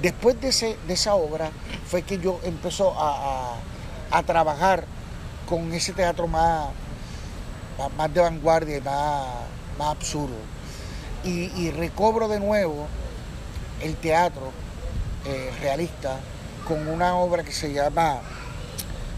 Después 0.00 0.40
de, 0.40 0.48
ese, 0.48 0.76
de 0.86 0.94
esa 0.94 1.16
obra 1.16 1.50
fue 1.88 2.02
que 2.02 2.18
yo 2.18 2.38
empezó 2.44 2.94
a, 2.96 3.56
trabajar 4.26 4.84
con 5.48 5.72
ese 5.72 5.92
teatro 5.92 6.28
más, 6.28 6.68
más 7.96 8.14
de 8.14 8.20
vanguardia 8.20 8.76
y 8.76 8.80
más, 8.80 9.26
más 9.76 9.88
absurdo. 9.88 10.36
Y, 11.24 11.72
recobro 11.72 12.28
de 12.28 12.38
nuevo 12.38 12.86
el 13.82 13.96
teatro 13.96 14.52
eh, 15.24 15.50
realista 15.60 16.20
con 16.68 16.86
una 16.86 17.16
obra 17.16 17.42
que 17.42 17.50
se 17.50 17.72
llama 17.72 18.20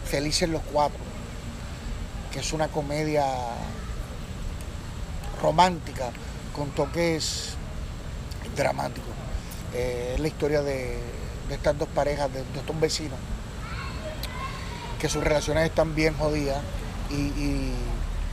Felices 0.07 0.49
los 0.49 0.63
Cuatro, 0.73 1.06
que 2.33 2.41
es 2.41 2.53
una 2.53 2.69
comedia 2.69 3.25
romántica 5.41 6.11
con 6.55 6.71
toques 6.71 7.55
dramáticos. 8.57 9.11
Eh, 9.75 10.13
es 10.15 10.21
la 10.21 10.29
historia 10.29 10.63
de, 10.63 10.99
estas 11.51 11.79
dos 11.79 11.89
parejas, 11.89 12.33
de, 12.33 12.41
estos 12.41 12.81
vecinos, 12.81 13.19
que 15.01 15.09
sus 15.09 15.23
relaciones 15.23 15.65
están 15.67 15.95
bien 15.95 16.15
jodidas 16.15 16.59
y... 17.11 17.73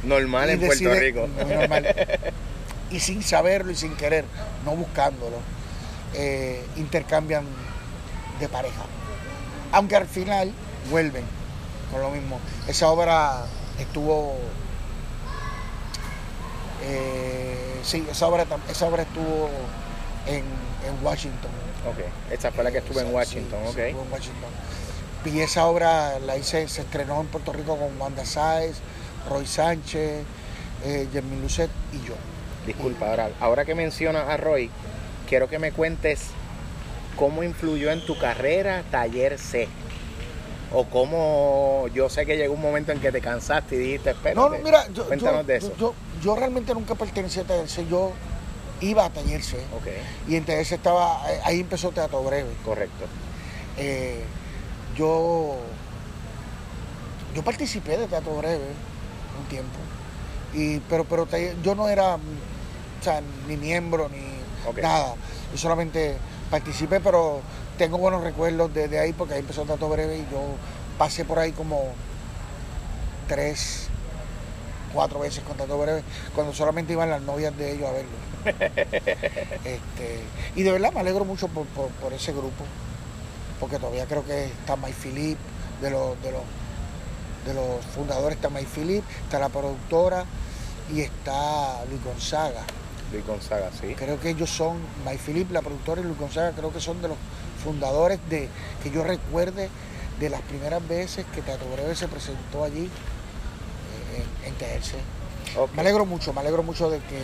normal 0.03 0.49
en 0.49 0.59
Puerto 0.59 0.93
Rico. 0.93 1.27
y 2.89 2.99
sin 2.99 3.23
saberlo 3.23 3.71
y 3.71 3.75
sin 3.75 3.95
querer, 3.95 4.25
no 4.65 4.75
buscándolo, 4.75 5.37
eh, 6.13 6.63
intercambian 6.77 7.45
de 8.39 8.47
pareja. 8.47 8.83
Aunque 9.71 9.95
al 9.95 10.07
final 10.07 10.51
vuelven 10.89 11.25
con 11.91 12.01
lo 12.01 12.09
mismo. 12.09 12.39
Esa 12.67 12.89
obra 12.89 13.45
estuvo... 13.79 14.37
Eh, 16.83 17.79
sí, 17.83 18.05
esa 18.09 18.27
obra, 18.27 18.45
esa 18.69 18.87
obra 18.87 19.03
estuvo 19.03 19.49
en 20.27 20.43
en 20.85 21.05
Washington. 21.05 21.51
Ok, 21.87 21.99
esta 22.31 22.51
fue 22.51 22.63
la 22.63 22.71
que 22.71 22.77
estuve 22.79 23.01
en 23.01 23.13
Washington, 23.13 23.59
ok. 23.67 23.77
en 23.77 23.95
Washington. 24.11 24.49
Y 25.25 25.39
esa 25.39 25.65
obra 25.67 26.19
la 26.19 26.37
hice, 26.37 26.67
se 26.67 26.81
estrenó 26.81 27.21
en 27.21 27.27
Puerto 27.27 27.53
Rico 27.53 27.77
con 27.77 27.99
Wanda 27.99 28.25
Sáez, 28.25 28.77
Roy 29.29 29.45
Sánchez, 29.45 30.23
eh, 30.83 31.21
Lucet 31.41 31.69
y 31.93 32.07
yo. 32.07 32.15
Disculpa, 32.65 33.09
ahora, 33.09 33.29
ahora 33.39 33.65
que 33.65 33.75
mencionas 33.75 34.27
a 34.27 34.37
Roy, 34.37 34.69
quiero 35.27 35.49
que 35.49 35.59
me 35.59 35.71
cuentes 35.71 36.27
cómo 37.17 37.43
influyó 37.43 37.91
en 37.91 38.05
tu 38.05 38.17
carrera 38.17 38.83
Taller 38.91 39.37
C. 39.37 39.67
O 40.73 40.85
cómo 40.85 41.87
yo 41.93 42.09
sé 42.09 42.25
que 42.25 42.35
llegó 42.35 42.55
un 42.55 42.61
momento 42.61 42.91
en 42.91 42.99
que 42.99 43.11
te 43.11 43.21
cansaste 43.21 43.75
y 43.75 43.77
dijiste, 43.77 44.09
espera. 44.09 44.35
No, 44.35 44.49
mira, 44.49 44.87
yo, 44.91 45.05
cuéntanos 45.05 45.45
de 45.45 45.57
eso. 45.57 45.71
Yo, 45.77 45.93
yo, 46.21 46.35
realmente 46.35 46.73
nunca 46.73 46.95
pertenecí 46.95 47.39
a 47.39 47.43
Taller 47.43 47.69
C. 47.69 47.85
Yo 47.87 48.11
iba 48.81 49.05
a 49.05 49.09
Taller 49.11 49.43
C. 49.43 49.57
Y 50.27 50.35
en 50.35 50.45
Taller 50.45 50.65
C 50.65 50.75
estaba, 50.75 51.31
eh, 51.31 51.39
ahí 51.43 51.59
empezó 51.59 51.91
Teatro 51.91 52.23
Breve. 52.23 52.49
Correcto. 52.65 53.05
Eh, 53.77 54.23
yo, 54.97 55.57
yo 57.35 57.43
participé 57.43 57.97
de 57.97 58.07
Teatro 58.07 58.35
Breve 58.35 58.65
un 59.39 59.47
tiempo. 59.49 59.77
Y, 60.55 60.79
pero 60.89 61.03
pero 61.05 61.27
yo 61.63 61.75
no 61.75 61.87
era 61.87 62.17
ni 63.47 63.57
miembro 63.57 64.09
ni 64.09 64.81
nada. 64.81 65.15
Yo 65.51 65.57
solamente 65.57 66.17
participé, 66.49 66.99
pero 66.99 67.41
tengo 67.83 67.97
buenos 67.97 68.23
recuerdos 68.23 68.73
desde 68.73 68.97
ahí 68.97 69.11
porque 69.11 69.33
ahí 69.33 69.41
empezó 69.41 69.63
Teatro 69.63 69.89
Breve 69.89 70.19
y 70.19 70.31
yo 70.31 70.39
pasé 70.97 71.25
por 71.25 71.37
ahí 71.37 71.51
como 71.51 71.91
tres, 73.27 73.89
cuatro 74.93 75.19
veces 75.19 75.43
con 75.43 75.57
Teatro 75.57 75.77
Breve, 75.77 76.01
cuando 76.33 76.53
solamente 76.53 76.93
iban 76.93 77.09
las 77.09 77.21
novias 77.23 77.57
de 77.57 77.73
ellos 77.73 77.89
a 77.89 77.91
verlo. 77.91 78.11
este, 79.65 80.21
y 80.55 80.63
de 80.63 80.71
verdad 80.71 80.93
me 80.93 81.01
alegro 81.01 81.25
mucho 81.25 81.49
por, 81.49 82.13
ese 82.13 82.31
grupo, 82.31 82.63
porque 83.59 83.79
todavía 83.79 84.05
creo 84.05 84.25
que 84.25 84.45
está 84.45 84.77
May 84.77 84.93
Philip, 84.93 85.37
de 85.81 85.89
los, 85.89 86.21
de 86.21 86.31
los, 86.31 86.43
de 87.45 87.53
los 87.53 87.83
fundadores 87.93 88.37
está 88.37 88.47
May 88.47 88.65
Philip, 88.65 89.03
está 89.23 89.39
la 89.39 89.49
productora 89.49 90.23
y 90.89 91.01
está 91.01 91.83
Luis 91.89 92.01
Gonzaga. 92.01 92.61
Luis 93.11 93.27
Gonzaga, 93.27 93.71
sí. 93.77 93.93
Creo 93.93 94.21
que 94.21 94.29
ellos 94.29 94.49
son, 94.49 94.77
May 95.03 95.17
Philip, 95.17 95.51
la 95.51 95.61
productora, 95.61 95.99
y 95.99 96.05
Luis 96.05 96.17
Gonzaga, 96.17 96.53
creo 96.53 96.71
que 96.71 96.79
son 96.79 97.01
de 97.01 97.09
los 97.09 97.17
fundadores 97.63 98.19
de, 98.29 98.49
que 98.81 98.91
yo 98.91 99.03
recuerde, 99.03 99.69
de 100.19 100.29
las 100.29 100.41
primeras 100.41 100.87
veces 100.87 101.25
que 101.33 101.41
Teatro 101.41 101.67
Breve 101.73 101.95
se 101.95 102.07
presentó 102.07 102.63
allí 102.63 102.85
eh, 102.85 104.25
en, 104.45 104.53
en 104.53 105.75
Me 105.75 105.81
alegro 105.81 106.05
mucho, 106.05 106.33
me 106.33 106.41
alegro 106.41 106.63
mucho 106.63 106.89
de 106.89 106.99
que 106.99 107.19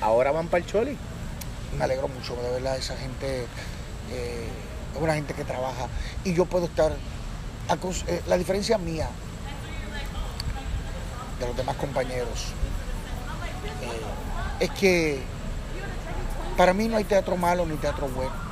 ahora 0.00 0.32
van 0.32 0.48
para 0.48 0.64
el 0.64 0.70
Choli. 0.70 0.96
Me 1.78 1.84
alegro 1.84 2.08
mucho, 2.08 2.36
de 2.36 2.50
verdad, 2.50 2.76
esa 2.76 2.96
gente 2.96 3.46
eh, 4.12 4.48
es 4.94 5.02
una 5.02 5.14
gente 5.14 5.34
que 5.34 5.44
trabaja 5.44 5.88
y 6.24 6.34
yo 6.34 6.44
puedo 6.44 6.66
estar. 6.66 6.92
Eh, 6.92 8.22
la 8.26 8.36
diferencia 8.36 8.76
mía 8.78 9.08
de 11.40 11.46
los 11.46 11.56
demás 11.56 11.76
compañeros 11.76 12.52
es 14.60 14.70
que 14.70 15.22
para 16.56 16.74
mí 16.74 16.88
no 16.88 16.98
hay 16.98 17.04
teatro 17.04 17.36
malo 17.36 17.64
ni 17.66 17.76
teatro 17.76 18.08
bueno. 18.08 18.43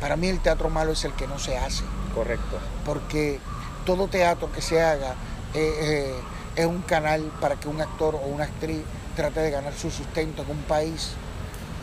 Para 0.00 0.16
mí 0.16 0.28
el 0.28 0.40
teatro 0.40 0.70
malo 0.70 0.92
es 0.92 1.04
el 1.04 1.12
que 1.14 1.26
no 1.26 1.38
se 1.38 1.58
hace. 1.58 1.84
Correcto. 2.14 2.58
Porque 2.84 3.40
todo 3.84 4.08
teatro 4.08 4.50
que 4.52 4.62
se 4.62 4.82
haga 4.82 5.14
es 5.54 6.66
un 6.66 6.82
canal 6.82 7.32
para 7.40 7.56
que 7.56 7.68
un 7.68 7.80
actor 7.80 8.14
o 8.14 8.26
una 8.26 8.44
actriz 8.44 8.82
trate 9.16 9.40
de 9.40 9.50
ganar 9.50 9.74
su 9.74 9.90
sustento 9.90 10.42
en 10.42 10.50
un 10.50 10.62
país 10.62 11.10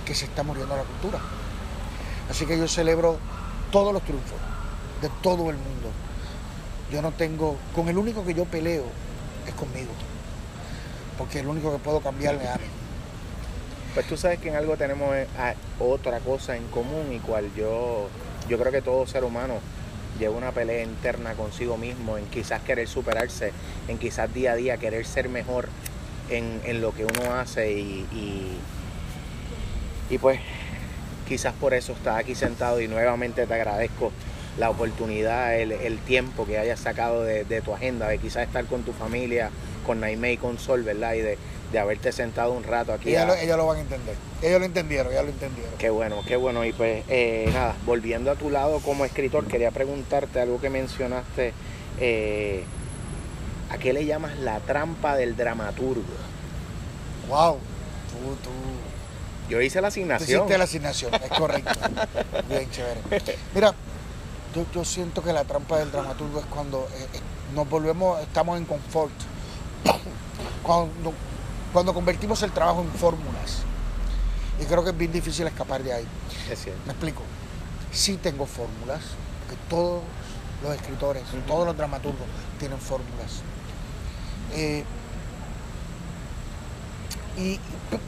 que 0.06 0.16
se 0.16 0.26
está 0.26 0.44
muriendo 0.44 0.78
la 0.78 0.84
cultura. 0.84 1.20
Así 2.30 2.46
que 2.46 2.58
yo 2.58 2.68
celebro 2.68 3.18
todos 3.72 3.94
los 3.94 4.02
triunfos 4.04 4.38
de 5.02 5.10
todo 5.22 5.50
el 5.50 5.58
mundo. 5.58 5.90
Yo 6.92 7.02
no 7.02 7.12
tengo, 7.12 7.58
con 7.74 7.90
el 7.90 7.98
único 7.98 8.24
que 8.24 8.34
yo 8.34 8.46
peleo 8.46 8.86
es 9.48 9.54
conmigo, 9.56 9.92
porque 11.18 11.40
el 11.40 11.48
único 11.48 11.72
que 11.72 11.80
puedo 11.80 12.00
cambiarme 12.00 12.48
a 12.48 12.56
mí. 12.56 12.66
Pues 13.96 14.08
tú 14.08 14.18
sabes 14.18 14.40
que 14.40 14.50
en 14.50 14.58
algo 14.58 14.76
tenemos 14.76 15.16
eh, 15.16 15.26
otra 15.80 16.20
cosa 16.20 16.58
en 16.58 16.68
común 16.68 17.14
y 17.14 17.20
cual 17.20 17.50
yo, 17.56 18.10
yo 18.50 18.60
creo 18.60 18.70
que 18.70 18.82
todo 18.82 19.08
ser 19.08 19.24
humano 19.24 19.62
lleva 20.20 20.36
una 20.36 20.52
pelea 20.52 20.84
interna 20.84 21.34
consigo 21.34 21.78
mismo, 21.78 22.18
en 22.18 22.26
quizás 22.26 22.62
querer 22.62 22.90
superarse, 22.90 23.54
en 23.88 23.98
quizás 23.98 24.34
día 24.34 24.52
a 24.52 24.56
día 24.56 24.76
querer 24.76 25.06
ser 25.06 25.30
mejor 25.30 25.70
en, 26.30 26.82
lo 26.82 26.94
que 26.94 27.06
uno 27.06 27.36
hace 27.36 27.72
y, 27.72 28.60
y, 30.10 30.18
pues 30.18 30.42
quizás 31.26 31.54
por 31.54 31.74
eso 31.74 31.94
estás 31.94 32.18
aquí 32.18 32.36
sentado 32.36 32.82
y 32.82 32.90
nuevamente 32.90 33.48
te 33.48 33.54
agradezco 33.54 34.12
la 34.58 34.70
oportunidad, 34.70 35.56
el, 35.58 35.98
tiempo 36.00 36.46
que 36.46 36.58
hayas 36.58 36.82
sacado 36.82 37.24
de, 37.24 37.62
tu 37.62 37.74
agenda, 37.74 38.10
de 38.10 38.18
quizás 38.18 38.46
estar 38.46 38.66
con 38.66 38.84
tu 38.84 38.92
familia, 38.92 39.52
con 39.86 40.00
Naime 40.00 40.34
y 40.34 40.38
con 40.38 40.58
Sol, 40.60 40.84
¿verdad? 40.84 41.14
Y 41.14 41.22
de, 41.22 41.38
haberte 41.78 42.14
sentado 42.14 42.54
un 42.54 42.64
rato 42.64 42.94
aquí. 42.94 43.10
Ellos, 43.10 43.28
lo, 43.48 43.58
lo 43.58 43.66
van 43.66 43.78
a 43.78 43.82
entender, 43.82 44.16
ellos 44.42 44.60
lo 44.62 44.66
entendieron, 44.66 45.12
ya 45.12 45.22
lo 45.24 45.28
entendieron. 45.28 45.74
Qué 45.78 45.90
bueno, 45.90 46.24
qué 46.26 46.38
bueno. 46.38 46.64
Y 46.64 46.72
pues 46.72 47.04
eh, 47.10 47.50
nada, 47.54 47.76
volviendo 47.86 48.32
a 48.32 48.36
tu 48.36 48.50
lado 48.50 48.80
como 48.80 49.04
escritor, 49.04 49.46
quería 49.46 49.72
preguntarte 49.72 50.40
algo 50.40 50.62
que 50.62 50.70
mencionaste. 50.70 51.52
Eh, 52.00 52.64
¿A 53.70 53.78
qué 53.78 53.92
le 53.92 54.06
llamas 54.06 54.38
la 54.40 54.60
trampa 54.62 55.18
del 55.18 55.36
dramaturgo? 55.36 56.04
Wow, 57.28 57.58
tú, 58.10 58.36
tú. 58.44 58.52
Yo 59.50 59.62
hice 59.62 59.82
la 59.82 59.90
asignación. 59.90 60.28
Tú 60.28 60.34
hiciste 60.34 60.58
la 60.58 60.64
asignación, 60.64 61.14
es 61.14 61.30
correcto. 61.30 61.72
Bien 62.50 62.70
chévere. 62.72 63.02
Mira, 63.54 63.74
Yo, 64.56 64.66
yo 64.74 64.86
siento 64.86 65.22
que 65.24 65.34
la 65.34 65.44
trampa 65.44 65.78
del 65.80 65.92
dramaturgo 65.92 66.40
es 66.40 66.46
cuando 66.46 66.88
eh, 66.94 67.08
eh, 67.14 67.20
nos 67.54 67.70
volvemos, 67.70 68.22
estamos 68.22 68.58
en 68.58 68.66
confort. 68.66 69.14
Cuando, 70.64 71.14
cuando 71.74 71.94
convertimos 71.94 72.42
el 72.44 72.52
trabajo 72.52 72.82
en 72.82 72.92
fórmulas. 72.92 73.64
Y 74.60 74.66
creo 74.66 74.84
que 74.84 74.92
es 74.92 74.98
bien 74.98 75.12
difícil 75.12 75.46
escapar 75.48 75.84
de 75.84 75.94
ahí. 75.94 76.08
Es 76.50 76.64
cierto. 76.64 76.82
Me 76.86 76.94
explico. 76.94 77.22
Sí 77.92 78.18
tengo 78.18 78.46
fórmulas, 78.46 79.02
porque 79.42 79.62
todos 79.70 80.02
los 80.64 80.76
escritores, 80.76 81.24
todos 81.48 81.66
los 81.66 81.78
dramaturgos 81.78 82.28
tienen 82.60 82.80
fórmulas. 82.80 83.42
Eh, 84.54 84.84
y, 87.38 87.60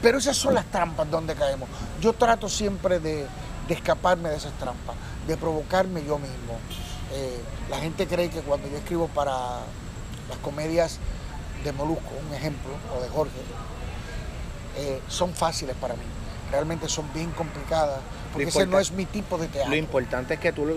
pero 0.02 0.18
esas 0.18 0.36
son 0.36 0.54
las 0.54 0.64
trampas 0.66 1.10
donde 1.10 1.34
caemos. 1.34 1.68
Yo 2.00 2.12
trato 2.12 2.48
siempre 2.48 2.98
de, 2.98 3.26
de 3.68 3.74
escaparme 3.74 4.30
de 4.30 4.36
esas 4.36 4.52
trampas, 4.58 4.96
de 5.26 5.36
provocarme 5.36 6.04
yo 6.04 6.18
mismo. 6.18 6.58
Eh, 7.12 7.42
la 7.70 7.78
gente 7.78 8.06
cree 8.06 8.30
que 8.30 8.40
cuando 8.40 8.68
yo 8.68 8.78
escribo 8.78 9.08
para 9.08 9.32
las 10.28 10.38
comedias 10.42 10.98
de 11.64 11.72
Molusco, 11.72 12.10
un 12.28 12.34
ejemplo, 12.34 12.70
o 12.96 13.02
de 13.02 13.08
Jorge, 13.08 13.32
eh, 14.76 15.00
son 15.08 15.32
fáciles 15.34 15.74
para 15.80 15.94
mí. 15.94 16.02
Realmente 16.52 16.88
son 16.88 17.12
bien 17.12 17.30
complicadas, 17.32 18.00
porque 18.32 18.48
ese 18.48 18.66
no 18.66 18.78
es 18.78 18.92
mi 18.92 19.04
tipo 19.06 19.36
de 19.38 19.48
teatro. 19.48 19.70
Lo 19.70 19.76
importante 19.76 20.34
es 20.34 20.40
que 20.40 20.52
tú 20.52 20.64
lo- 20.66 20.76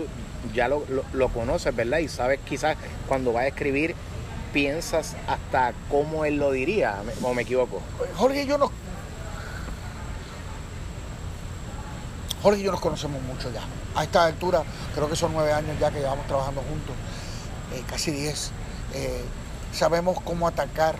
ya 0.52 0.68
lo, 0.68 0.84
lo- 0.88 1.04
lo 1.12 1.28
conoces, 1.28 1.74
¿verdad? 1.74 1.98
Y 1.98 2.08
sabes 2.08 2.40
quizás 2.44 2.76
cuando 3.08 3.32
vas 3.32 3.44
a 3.44 3.46
escribir 3.48 3.94
piensas 4.52 5.16
hasta 5.28 5.72
cómo 5.90 6.24
él 6.26 6.36
lo 6.36 6.50
diría, 6.50 7.00
¿me- 7.06 7.26
o 7.26 7.32
me 7.32 7.42
equivoco. 7.42 7.80
Jorge 8.16 8.42
y 8.42 8.46
yo 8.46 8.58
nos. 8.58 8.70
Jorge 12.42 12.60
y 12.60 12.64
yo 12.64 12.72
nos 12.72 12.80
conocemos 12.80 13.22
mucho 13.22 13.50
ya. 13.52 13.62
A 13.94 14.02
esta 14.04 14.24
altura, 14.24 14.62
creo 14.94 15.08
que 15.08 15.16
son 15.16 15.32
nueve 15.32 15.52
años 15.52 15.78
ya 15.80 15.90
que 15.90 16.00
llevamos 16.00 16.26
trabajando 16.26 16.60
juntos, 16.62 16.94
eh, 17.72 17.82
casi 17.88 18.10
diez. 18.10 18.50
Eh, 18.94 19.22
sabemos 19.72 20.18
cómo 20.24 20.46
atacar 20.48 20.96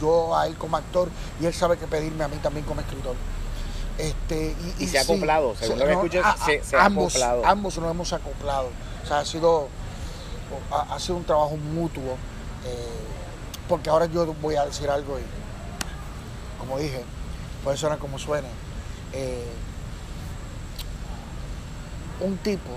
yo 0.00 0.36
a 0.36 0.46
él 0.46 0.56
como 0.56 0.76
actor 0.76 1.08
y 1.40 1.46
él 1.46 1.54
sabe 1.54 1.76
que 1.76 1.86
pedirme 1.86 2.24
a 2.24 2.28
mí 2.28 2.36
también 2.38 2.64
como 2.66 2.80
escritor. 2.80 3.16
Este, 3.98 4.56
y, 4.78 4.84
Y 4.84 4.86
se 4.88 4.98
ha 4.98 5.02
acoplado, 5.02 5.54
según 5.56 5.78
lo 5.78 5.84
que 5.84 5.92
escuché, 5.92 6.22
se- 6.46 6.64
se 6.64 6.76
ha 6.76 6.84
ambos, 6.86 7.14
acoplado. 7.14 7.44
ambos 7.44 7.76
nos 7.78 7.90
hemos 7.90 8.12
acoplado. 8.14 8.68
O 9.04 9.06
sea, 9.06 9.18
ha 9.18 9.24
sido, 9.26 9.68
ha, 10.72 10.94
ha 10.94 10.98
sido 10.98 11.16
un 11.16 11.24
trabajo 11.24 11.56
mutuo. 11.56 12.16
eh, 12.66 12.86
porque 13.68 13.88
ahora 13.90 14.06
yo 14.06 14.26
voy 14.40 14.56
a 14.56 14.64
decir 14.66 14.88
algo 14.90 15.18
y 15.18 15.22
como 16.58 16.76
dije, 16.78 17.04
puede 17.62 17.76
sonar 17.76 17.98
como 17.98 18.18
suene. 18.18 18.48
eh, 19.12 19.44
un 22.20 22.36
tipo 22.38 22.70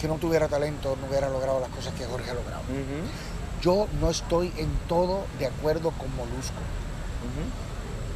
que 0.00 0.08
no 0.08 0.16
tuviera 0.16 0.48
talento 0.48 0.96
no 1.00 1.06
hubiera 1.06 1.28
logrado 1.30 1.60
las 1.60 1.70
cosas 1.70 1.94
que 1.94 2.04
Jorge 2.04 2.30
ha 2.30 2.34
logrado. 2.34 2.62
Yo 3.62 3.86
no 4.00 4.10
estoy 4.10 4.52
en 4.56 4.68
todo 4.88 5.24
de 5.38 5.46
acuerdo 5.46 5.92
con 5.92 6.14
Molusco. 6.16 6.60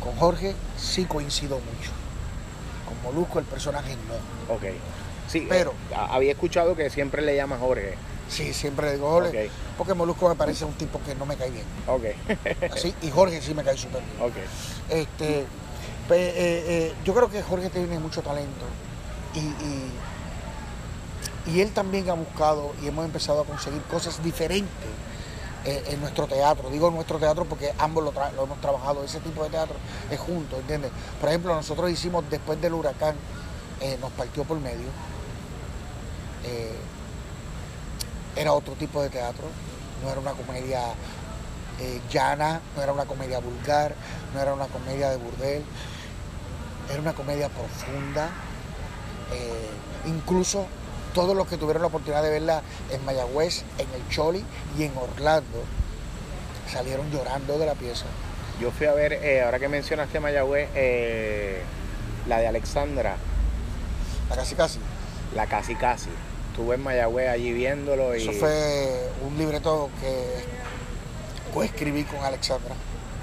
Con 0.00 0.14
Jorge 0.16 0.54
sí 0.76 1.04
coincido 1.04 1.56
mucho. 1.56 1.90
Con 2.86 3.00
Molusco 3.02 3.38
el 3.38 3.44
personaje 3.44 3.96
no. 4.08 4.54
Ok. 4.54 4.62
Sí, 5.28 5.46
Pero- 5.48 5.72
eh, 5.90 5.94
a- 5.94 6.14
había 6.14 6.32
escuchado 6.32 6.76
que 6.76 6.90
siempre 6.90 7.22
le 7.22 7.34
llama 7.36 7.56
Jorge. 7.58 7.94
Sí, 8.28 8.52
siempre 8.52 8.92
digo 8.92 9.08
Jorge, 9.08 9.50
porque 9.78 9.94
Molusco 9.94 10.28
me 10.28 10.34
parece 10.34 10.64
un 10.64 10.72
tipo 10.74 11.00
que 11.06 11.14
no 11.14 11.26
me 11.26 11.36
cae 11.36 11.50
bien. 11.50 11.64
Ok. 11.86 12.04
Así, 12.72 12.92
y 13.02 13.10
Jorge 13.10 13.40
sí 13.40 13.54
me 13.54 13.62
cae 13.62 13.76
súper 13.76 14.02
bien. 14.02 14.20
ok. 14.30 14.34
Este, 14.88 15.40
eh, 15.40 15.46
eh, 16.10 16.94
yo 17.04 17.14
creo 17.14 17.30
que 17.30 17.40
Jorge 17.42 17.70
tiene 17.70 17.98
mucho 18.00 18.22
talento 18.22 18.64
y, 19.34 19.38
y- 19.38 19.92
y 21.54 21.60
él 21.60 21.70
también 21.72 22.10
ha 22.10 22.14
buscado 22.14 22.72
y 22.82 22.88
hemos 22.88 23.04
empezado 23.04 23.42
a 23.42 23.44
conseguir 23.44 23.80
cosas 23.82 24.20
diferentes 24.24 24.70
eh, 25.66 25.82
en 25.88 26.00
nuestro 26.00 26.28
teatro. 26.28 26.70
Digo 26.70 26.92
nuestro 26.92 27.18
teatro 27.18 27.44
porque 27.44 27.72
ambos 27.78 28.04
lo, 28.04 28.12
hemos 28.44 28.60
trabajado, 28.60 29.02
ese 29.02 29.18
tipo 29.18 29.42
de 29.42 29.50
teatro 29.50 29.74
es 30.08 30.20
junto, 30.20 30.60
¿entiendes? 30.60 30.92
Por 31.20 31.28
ejemplo, 31.28 31.52
nosotros 31.56 31.90
hicimos 31.90 32.24
después 32.30 32.60
del 32.60 32.72
huracán, 32.72 33.16
eh, 33.80 33.98
nos 34.00 34.12
partió 34.12 34.44
por 34.44 34.60
medio. 34.60 34.86
Eh, 36.44 36.76
era 38.36 38.52
otro 38.52 38.74
tipo 38.74 39.02
de 39.02 39.10
teatro, 39.10 39.48
no 40.04 40.10
era 40.10 40.20
una 40.20 40.34
comedia 40.34 40.82
llana, 42.12 42.60
no 42.76 42.82
era 42.82 42.92
una 42.92 43.04
comedia 43.04 43.40
vulgar, 43.40 43.94
no 44.34 44.40
era 44.40 44.54
una 44.54 44.66
comedia 44.66 45.10
de 45.10 45.16
burdel, 45.16 45.64
era 46.90 47.00
una 47.00 47.12
comedia 47.12 47.48
profunda. 47.48 48.30
incluso 50.06 50.66
todos 51.16 51.34
los 51.34 51.46
que 51.48 51.56
tuvieron 51.56 51.80
la 51.80 51.88
oportunidad 51.88 52.22
de 52.22 52.28
verla 52.28 52.60
en 52.90 53.02
Mayagüez, 53.06 53.64
en 53.78 53.88
el 53.94 54.06
Choli 54.10 54.44
y 54.76 54.82
en 54.82 54.92
Orlando, 54.98 55.64
salieron 56.70 57.10
llorando 57.10 57.58
de 57.58 57.64
la 57.64 57.72
pieza. 57.72 58.04
Yo 58.60 58.70
fui 58.70 58.86
a 58.86 58.92
ver, 58.92 59.14
eh, 59.14 59.42
ahora 59.42 59.58
que 59.58 59.66
mencionaste 59.66 60.20
Mayagüez, 60.20 60.68
eh, 60.74 61.62
la 62.28 62.36
de 62.36 62.48
Alexandra, 62.48 63.16
La 64.28 64.36
casi 64.36 64.54
casi. 64.56 64.78
la 65.34 65.46
casi 65.46 65.74
casi. 65.74 66.10
Estuve 66.50 66.74
en 66.74 66.82
Mayagüez 66.82 67.30
allí 67.30 67.50
viéndolo 67.50 68.14
y... 68.14 68.20
Eso 68.20 68.32
fue 68.32 69.08
un 69.26 69.38
libreto 69.38 69.88
que 70.02 70.44
coescribí 71.54 72.04
con 72.04 72.22
Alexandra. 72.22 72.74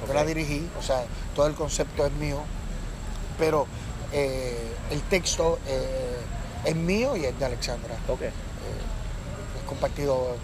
Yo 0.08 0.14
la 0.16 0.26
dirigí, 0.26 0.68
o 0.80 0.82
sea, 0.82 1.04
todo 1.36 1.46
el 1.46 1.54
concepto 1.54 2.08
es 2.08 2.12
mío, 2.14 2.40
pero 3.38 3.68
eh, 4.12 4.58
el 4.90 5.02
texto 5.04 5.60
eh, 5.68 6.18
es 6.66 6.76
mío 6.76 7.16
y 7.16 7.26
es 7.26 7.38
de 7.38 7.46
Alexandra. 7.46 7.96
Ok. 8.08 8.22
Eh, 8.22 8.32
es 9.58 9.64
compartido. 9.68 10.36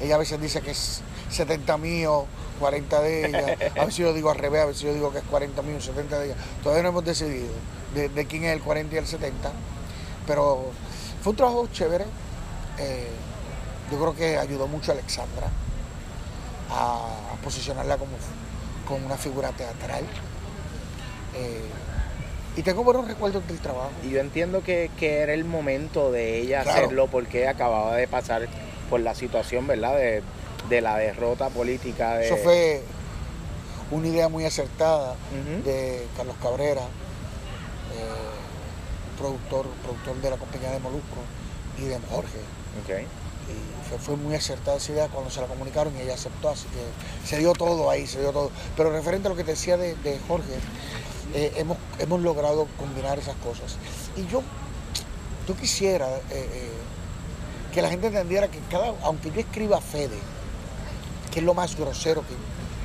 Ella 0.00 0.14
a 0.14 0.18
veces 0.18 0.40
dice 0.40 0.60
que 0.60 0.70
es 0.70 1.02
70 1.30 1.76
mío, 1.78 2.26
40 2.60 3.00
de 3.00 3.26
ella. 3.26 3.56
A 3.80 3.84
veces 3.84 3.96
yo 3.96 4.12
digo 4.12 4.30
al 4.30 4.38
revés, 4.38 4.62
a 4.62 4.66
veces 4.66 4.82
yo 4.82 4.94
digo 4.94 5.12
que 5.12 5.18
es 5.18 5.24
40 5.24 5.62
mío, 5.62 5.80
70 5.80 6.18
de 6.18 6.26
ella. 6.26 6.36
Todavía 6.62 6.82
no 6.84 6.90
hemos 6.90 7.04
decidido 7.04 7.48
de, 7.94 8.08
de 8.08 8.26
quién 8.26 8.44
es 8.44 8.52
el 8.52 8.62
40 8.62 8.94
y 8.94 8.98
el 8.98 9.06
70. 9.06 9.50
Pero 10.26 10.70
fue 11.22 11.30
un 11.30 11.36
trabajo 11.36 11.66
chévere. 11.72 12.04
Eh, 12.78 13.08
yo 13.90 13.98
creo 13.98 14.14
que 14.14 14.38
ayudó 14.38 14.66
mucho 14.68 14.92
a 14.92 14.94
Alexandra 14.94 15.48
a, 16.70 17.32
a 17.32 17.42
posicionarla 17.42 17.96
como, 17.96 18.12
como 18.86 19.06
una 19.06 19.16
figura 19.16 19.50
teatral. 19.52 20.04
Eh, 21.34 21.62
y 22.58 22.62
tengo 22.62 22.82
buenos 22.82 23.06
recuerdos 23.06 23.46
del 23.46 23.58
trabajo. 23.58 23.90
Y 24.04 24.10
yo 24.10 24.20
entiendo 24.20 24.62
que, 24.62 24.90
que 24.98 25.18
era 25.20 25.32
el 25.32 25.44
momento 25.44 26.10
de 26.10 26.40
ella 26.40 26.62
Claro. 26.64 26.78
hacerlo 26.78 27.06
porque 27.06 27.46
acababa 27.46 27.94
de 27.94 28.08
pasar 28.08 28.48
por 28.90 29.00
la 29.00 29.14
situación, 29.14 29.66
¿verdad? 29.66 29.96
De, 29.96 30.22
de 30.68 30.80
la 30.80 30.96
derrota 30.96 31.50
política. 31.50 32.16
De... 32.16 32.26
Eso 32.26 32.36
fue 32.36 32.82
una 33.92 34.08
idea 34.08 34.28
muy 34.28 34.44
acertada 34.44 35.14
de 35.64 36.04
Carlos 36.16 36.34
Cabrera, 36.42 36.82
eh, 36.82 39.18
productor, 39.18 39.66
productor 39.84 40.16
de 40.20 40.30
la 40.30 40.36
compañía 40.36 40.72
de 40.72 40.80
Molusco, 40.80 41.16
y 41.78 41.82
de 41.82 41.98
Jorge. 42.10 42.38
Ok. 42.82 43.02
Y 43.48 43.88
fue, 43.88 43.98
fue 43.98 44.16
muy 44.16 44.34
acertada 44.34 44.76
esa 44.78 44.92
idea 44.92 45.08
cuando 45.08 45.30
se 45.30 45.40
la 45.40 45.46
comunicaron 45.46 45.96
y 45.96 46.00
ella 46.02 46.14
aceptó, 46.14 46.50
así 46.50 46.66
que 46.68 47.28
se 47.28 47.38
dio 47.38 47.52
todo 47.52 47.88
ahí, 47.88 48.06
se 48.06 48.20
dio 48.20 48.32
todo. 48.32 48.50
Pero 48.76 48.90
referente 48.90 49.28
a 49.28 49.30
lo 49.30 49.36
que 49.36 49.44
te 49.44 49.52
decía 49.52 49.76
de, 49.76 49.94
de 49.94 50.18
Jorge, 50.26 50.54
eh, 51.34 51.52
hemos, 51.56 51.76
hemos 51.98 52.20
logrado 52.20 52.66
combinar 52.78 53.18
esas 53.18 53.36
cosas. 53.36 53.76
Y 54.16 54.26
yo, 54.26 54.42
yo 55.46 55.56
quisiera 55.56 56.06
eh, 56.06 56.20
eh, 56.30 56.72
que 57.72 57.82
la 57.82 57.90
gente 57.90 58.06
entendiera 58.08 58.48
que 58.48 58.58
cada, 58.70 58.94
aunque 59.02 59.30
yo 59.30 59.40
escriba 59.40 59.80
Fede, 59.80 60.18
que 61.30 61.40
es 61.40 61.44
lo 61.44 61.54
más 61.54 61.76
grosero 61.76 62.22
que, 62.22 62.34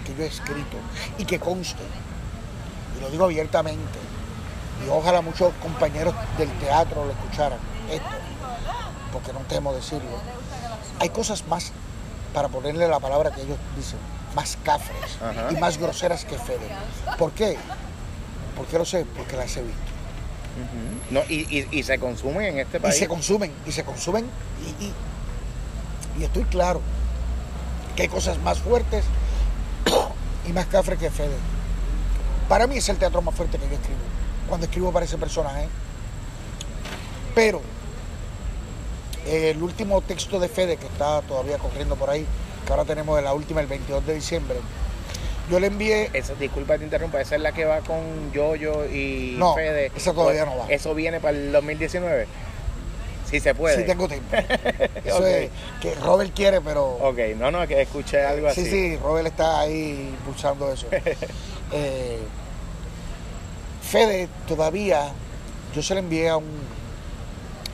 que 0.06 0.18
yo 0.18 0.24
he 0.24 0.28
escrito, 0.28 0.78
y 1.18 1.26
que 1.26 1.40
conste, 1.40 1.84
y 2.98 3.02
lo 3.02 3.10
digo 3.10 3.26
abiertamente, 3.26 4.00
y 4.86 4.90
ojalá 4.90 5.22
muchos 5.22 5.54
compañeros 5.62 6.14
del 6.38 6.52
teatro 6.60 7.06
lo 7.06 7.12
escucharan, 7.12 7.60
esto, 7.90 8.08
porque 9.14 9.32
no 9.32 9.40
temo 9.48 9.74
decirlo, 9.74 10.10
hay 11.00 11.10
cosas 11.10 11.48
más, 11.48 11.72
para 12.34 12.50
ponerle 12.50 12.88
la 12.88 13.00
palabra 13.00 13.32
que 13.32 13.42
ellos 13.42 13.58
dicen, 13.78 14.00
más 14.36 14.58
cafres 14.64 15.18
Ajá. 15.22 15.52
y 15.52 15.56
más 15.58 15.78
groseras 15.78 16.26
que 16.26 16.38
Fede. 16.38 16.68
¿Por 17.18 17.32
qué? 17.32 17.58
¿Por 18.56 18.66
qué 18.68 18.78
lo 18.78 18.86
sé? 18.86 19.06
Porque 19.18 19.36
las 19.38 19.56
he 19.58 19.62
visto. 19.64 19.80
No, 21.10 21.22
y, 21.30 21.46
y, 21.50 21.68
y 21.72 21.84
se 21.84 21.98
consumen 22.00 22.44
en 22.46 22.60
este 22.60 22.78
Y 22.78 22.80
país. 22.82 22.96
se 22.98 23.08
consumen, 23.08 23.52
y 23.66 23.72
se 23.72 23.84
consumen, 23.84 24.26
y, 24.80 24.86
y- 24.86 24.94
y 26.20 26.24
estoy 26.26 26.44
claro 26.44 26.80
que 27.96 28.04
hay 28.04 28.08
cosas 28.08 28.38
más 28.40 28.60
fuertes 28.60 29.04
y 30.48 30.54
más 30.54 30.68
cafres 30.68 31.00
que 31.00 31.10
Fede. 31.10 31.36
Para 32.48 32.68
mí 32.68 32.78
es 32.78 32.88
el 32.90 32.98
teatro 32.98 33.22
más 33.24 33.34
fuerte 33.34 33.58
que 33.58 33.68
yo 33.68 33.74
escribo, 33.74 34.00
cuando 34.48 34.66
escribo 34.68 34.92
para 34.92 35.06
ese 35.06 35.18
personaje. 35.18 35.68
Pero 37.34 37.62
el 39.26 39.62
último 39.64 40.02
texto 40.02 40.40
de 40.40 40.50
Fede, 40.50 40.78
que 40.78 40.86
está 40.86 41.22
todavía 41.24 41.58
corriendo 41.58 41.96
por 41.96 42.10
ahí, 42.12 42.28
que 42.66 42.72
ahora 42.72 42.86
tenemos 42.86 43.16
de 43.16 43.24
la 43.24 43.34
última, 43.34 43.62
el 43.62 43.68
22 43.68 44.06
de 44.06 44.14
diciembre, 44.16 44.60
yo 45.50 45.60
le 45.60 45.68
envié 45.68 46.10
Esa, 46.14 46.34
disculpa 46.36 46.78
te 46.78 46.84
interrumpa, 46.86 47.20
esa 47.22 47.36
es 47.36 47.42
la 47.42 47.52
que 47.52 47.66
va 47.66 47.80
con 47.82 48.32
Yoyo 48.32 48.86
y 48.86 49.36
No, 49.38 49.56
Fede. 49.56 49.92
esa 49.96 50.14
todavía 50.14 50.46
no 50.46 50.58
va. 50.58 50.68
Eso 50.70 50.94
viene 50.96 51.20
para 51.20 51.38
el 51.38 51.52
2019. 51.52 52.28
Si 53.30 53.40
se 53.40 53.56
puede. 53.56 53.78
Si 53.78 53.84
tengo 53.84 54.08
tiempo. 54.08 54.36
Eso 55.04 55.26
es 55.26 55.50
que 55.82 55.96
Robert 55.96 56.32
quiere, 56.36 56.62
pero... 56.62 56.86
Ok, 56.86 57.18
no, 57.36 57.50
no, 57.50 57.68
que 57.68 57.82
escuché 57.82 58.24
algo 58.24 58.48
así. 58.48 58.64
Sí, 58.64 58.70
sí, 58.70 58.98
Robert 58.98 59.28
está 59.28 59.62
ahí 59.62 60.14
impulsando 60.18 60.72
eso. 60.72 60.88
Eh, 61.76 62.20
Fede, 63.82 64.28
todavía, 64.48 65.12
yo 65.74 65.82
se 65.82 65.96
le 65.96 66.02
envié 66.02 66.30
a 66.30 66.38
un, 66.38 66.46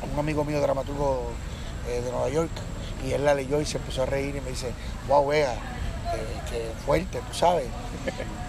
a 0.02 0.14
un 0.14 0.18
amigo 0.18 0.46
mío 0.46 0.62
dramaturgo 0.62 1.32
eh, 1.90 2.02
de 2.02 2.10
Nueva 2.10 2.30
York 2.30 2.52
y 3.06 3.12
él 3.12 3.26
la 3.26 3.34
leyó 3.34 3.60
y 3.60 3.66
se 3.66 3.78
empezó 3.78 4.04
a 4.04 4.06
reír 4.06 4.38
y 4.38 4.42
me 4.42 4.52
dice, 4.52 4.72
wow, 5.10 5.28
vea, 5.28 5.54
eh, 6.14 6.40
que 6.50 6.72
fuerte, 6.86 7.20
tú 7.30 7.34
sabes. 7.38 7.68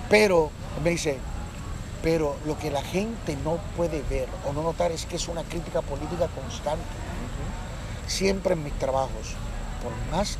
Pero, 0.08 0.50
me 0.82 0.90
dice, 0.90 1.18
pero 2.02 2.36
lo 2.46 2.58
que 2.58 2.70
la 2.70 2.82
gente 2.82 3.36
no 3.44 3.58
puede 3.76 4.02
ver 4.08 4.28
o 4.46 4.52
no 4.52 4.62
notar 4.62 4.90
es 4.92 5.06
que 5.06 5.16
es 5.16 5.28
una 5.28 5.42
crítica 5.44 5.82
política 5.82 6.28
constante. 6.28 6.84
Siempre 8.06 8.54
en 8.54 8.64
mis 8.64 8.72
trabajos, 8.78 9.34
por 9.82 9.92
más 10.16 10.36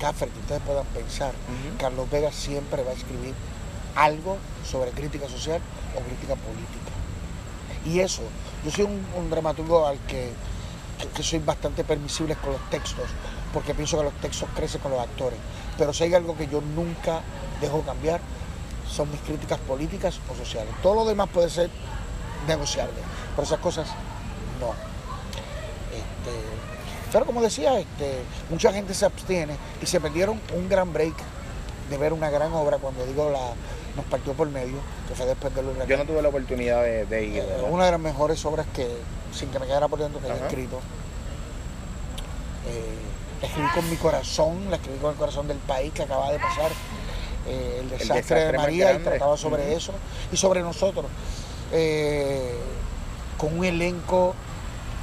café 0.00 0.26
que 0.28 0.38
ustedes 0.40 0.62
puedan 0.62 0.86
pensar. 0.86 1.32
Carlos 1.78 2.10
Vega 2.10 2.32
siempre 2.32 2.82
va 2.82 2.90
a 2.90 2.94
escribir 2.94 3.34
algo 3.94 4.38
sobre 4.68 4.90
crítica 4.92 5.28
social 5.28 5.60
o 5.96 6.00
crítica 6.00 6.34
política. 6.36 6.90
Y 7.84 8.00
eso, 8.00 8.22
yo 8.64 8.70
soy 8.70 8.84
un, 8.84 9.06
un 9.16 9.30
dramaturgo 9.30 9.86
al 9.86 9.98
que, 10.00 10.30
que- 10.98 11.08
que 11.08 11.22
soy 11.22 11.38
bastante 11.38 11.82
permisible 11.84 12.34
con 12.36 12.52
los 12.52 12.70
textos, 12.70 13.08
porque 13.54 13.74
pienso 13.74 13.96
que 13.98 14.04
los 14.04 14.12
textos 14.14 14.48
crecen 14.54 14.80
con 14.80 14.90
los 14.92 15.00
actores. 15.00 15.38
Pero 15.80 15.94
si 15.94 16.04
hay 16.04 16.12
algo 16.12 16.36
que 16.36 16.46
yo 16.46 16.60
nunca 16.60 17.22
dejo 17.58 17.80
cambiar, 17.80 18.20
son 18.86 19.10
mis 19.10 19.20
críticas 19.22 19.58
políticas 19.60 20.20
o 20.30 20.36
sociales. 20.36 20.74
Todo 20.82 20.94
lo 20.94 21.04
demás 21.06 21.30
puede 21.32 21.48
ser 21.48 21.70
negociable, 22.46 22.98
pero 23.34 23.46
esas 23.46 23.60
cosas 23.60 23.88
no. 24.60 24.72
Este, 25.90 26.38
pero 27.10 27.24
como 27.24 27.40
decía, 27.40 27.80
este, 27.80 28.20
mucha 28.50 28.74
gente 28.74 28.92
se 28.92 29.06
abstiene 29.06 29.56
y 29.80 29.86
se 29.86 30.02
perdieron 30.02 30.38
un 30.54 30.68
gran 30.68 30.92
break 30.92 31.14
de 31.88 31.96
ver 31.96 32.12
una 32.12 32.28
gran 32.28 32.52
obra 32.52 32.76
cuando 32.76 33.06
digo 33.06 33.30
la 33.30 33.40
nos 33.96 34.04
partió 34.04 34.34
por 34.34 34.50
medio, 34.50 34.76
que 35.08 35.14
fue 35.14 35.24
después 35.24 35.50
huracán. 35.56 35.88
Yo 35.88 35.96
no 35.96 36.04
tuve 36.04 36.20
la 36.20 36.28
oportunidad 36.28 36.82
de, 36.82 37.06
de 37.06 37.24
ir. 37.24 37.38
Eh, 37.38 37.66
una 37.70 37.86
de 37.86 37.92
las 37.92 38.00
mejores 38.00 38.44
obras 38.44 38.66
que, 38.74 38.86
sin 39.32 39.48
que 39.48 39.58
me 39.58 39.64
quedara 39.64 39.88
por 39.88 39.98
dentro, 39.98 40.20
que 40.20 40.30
Ajá. 40.30 40.46
escrito. 40.46 40.78
Eh, 42.68 43.09
escribí 43.42 43.68
con 43.74 43.90
mi 43.90 43.96
corazón, 43.96 44.70
la 44.70 44.76
escribí 44.76 44.98
con 44.98 45.12
el 45.12 45.16
corazón 45.16 45.48
del 45.48 45.58
país 45.58 45.92
que 45.92 46.02
acaba 46.02 46.30
de 46.32 46.38
pasar, 46.38 46.70
eh, 47.46 47.78
el, 47.80 47.90
desastre 47.90 48.16
desastre 48.16 48.44
de 48.44 48.58
María, 48.58 48.92
y 48.92 48.98
trataba 48.98 49.36
sobre 49.36 49.74
eso 49.74 49.92
y 50.32 50.36
sobre 50.36 50.60
nosotros. 50.62 51.06
Eh, 51.72 52.58
con 53.38 53.58
un 53.58 53.64
elenco 53.64 54.34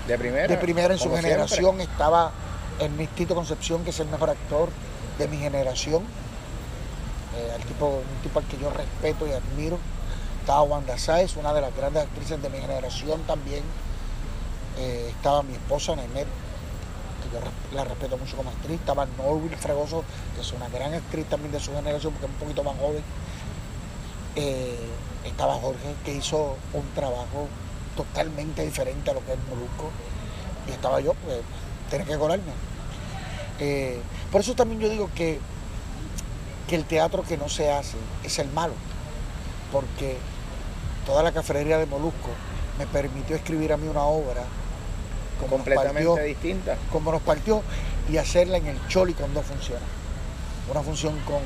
De 0.08 0.18
primera. 0.18 0.48
de 0.48 0.58
primera 0.58 0.94
en 0.94 1.00
su 1.00 1.06
como 1.06 1.16
siempre. 1.16 1.32
generación 1.32 1.82
estaba 1.82 2.32
Ernestito 2.80 3.34
Concepción, 3.36 3.84
que 3.84 3.90
es 3.90 4.00
el 4.00 4.08
mejor 4.08 4.30
actor 4.30 4.70
de 5.18 5.28
mi 5.28 5.38
generación, 5.38 6.04
eh, 7.36 7.52
al 7.56 7.62
tipo, 7.64 7.88
un 7.88 8.24
tipo 8.24 8.40
al 8.40 8.46
que 8.46 8.58
yo 8.58 8.70
respeto 8.70 9.28
y 9.28 9.32
admiro. 9.32 9.80
Estaba 10.42 10.62
Wanda 10.62 10.98
Sáez, 10.98 11.36
una 11.36 11.54
de 11.54 11.62
las 11.62 11.76
grandes 11.76 12.04
actrices 12.04 12.42
de 12.42 12.50
mi 12.50 12.60
generación 12.60 13.22
también. 13.24 13.64
Eh, 14.78 15.12
estaba 15.16 15.42
mi 15.44 15.54
esposa 15.54 15.96
Nemet, 15.96 16.28
yo 17.32 17.40
la 17.76 17.84
respeto 17.84 18.18
mucho 18.18 18.38
como 18.38 18.50
actriz. 18.50 18.80
Estaba 18.80 19.06
Norville 19.18 19.58
Fregoso, 19.58 20.04
que 20.36 20.42
es 20.42 20.52
una 20.54 20.70
gran 20.70 20.94
actriz 20.94 21.26
también 21.28 21.52
de 21.52 21.60
su 21.60 21.74
generación, 21.74 22.14
porque 22.14 22.28
es 22.28 22.32
un 22.32 22.40
poquito 22.40 22.64
más 22.64 22.78
joven. 22.78 23.04
Eh, 24.36 24.90
estaba 25.26 25.56
Jorge, 25.56 25.96
que 26.06 26.14
hizo 26.14 26.58
un 26.74 26.88
trabajo 26.94 27.48
totalmente 27.96 28.64
diferente 28.64 29.12
a 29.12 29.14
lo 29.14 29.26
que 29.26 29.34
es 29.34 29.40
Molusco. 29.50 29.92
Y 30.68 30.72
estaba 30.72 31.00
yo, 31.00 31.14
pues 31.14 31.40
tenía 31.90 32.06
que 32.06 32.18
colarme. 32.18 32.54
Eh, 33.60 34.00
por 34.32 34.42
eso 34.42 34.54
también 34.54 34.80
yo 34.82 34.90
digo 34.90 35.10
que, 35.16 35.40
que 36.68 36.76
el 36.76 36.86
teatro 36.86 37.24
que 37.24 37.38
no 37.38 37.50
se 37.50 37.72
hace 37.72 37.98
es 38.24 38.40
el 38.40 38.50
malo. 38.50 38.74
Porque 39.72 40.18
toda 41.06 41.24
la 41.24 41.32
cafetería 41.32 41.78
de 41.78 41.86
Molusco 41.86 42.30
me 42.78 42.86
permitió 42.86 43.36
escribir 43.36 43.74
a 43.74 43.78
mí 43.78 43.88
una 43.88 44.04
obra 44.04 44.44
como 45.40 45.58
completamente 45.58 46.06
partió, 46.06 46.26
distinta. 46.26 46.78
como 46.92 47.12
nos 47.12 47.22
partió 47.22 47.62
y 48.10 48.18
hacerla 48.18 48.58
en 48.58 48.68
el 48.68 48.88
Choli 48.88 49.14
con 49.14 49.34
dos 49.34 49.46
funciones. 49.46 49.88
Una 50.70 50.82
función 50.82 51.18
con 51.26 51.42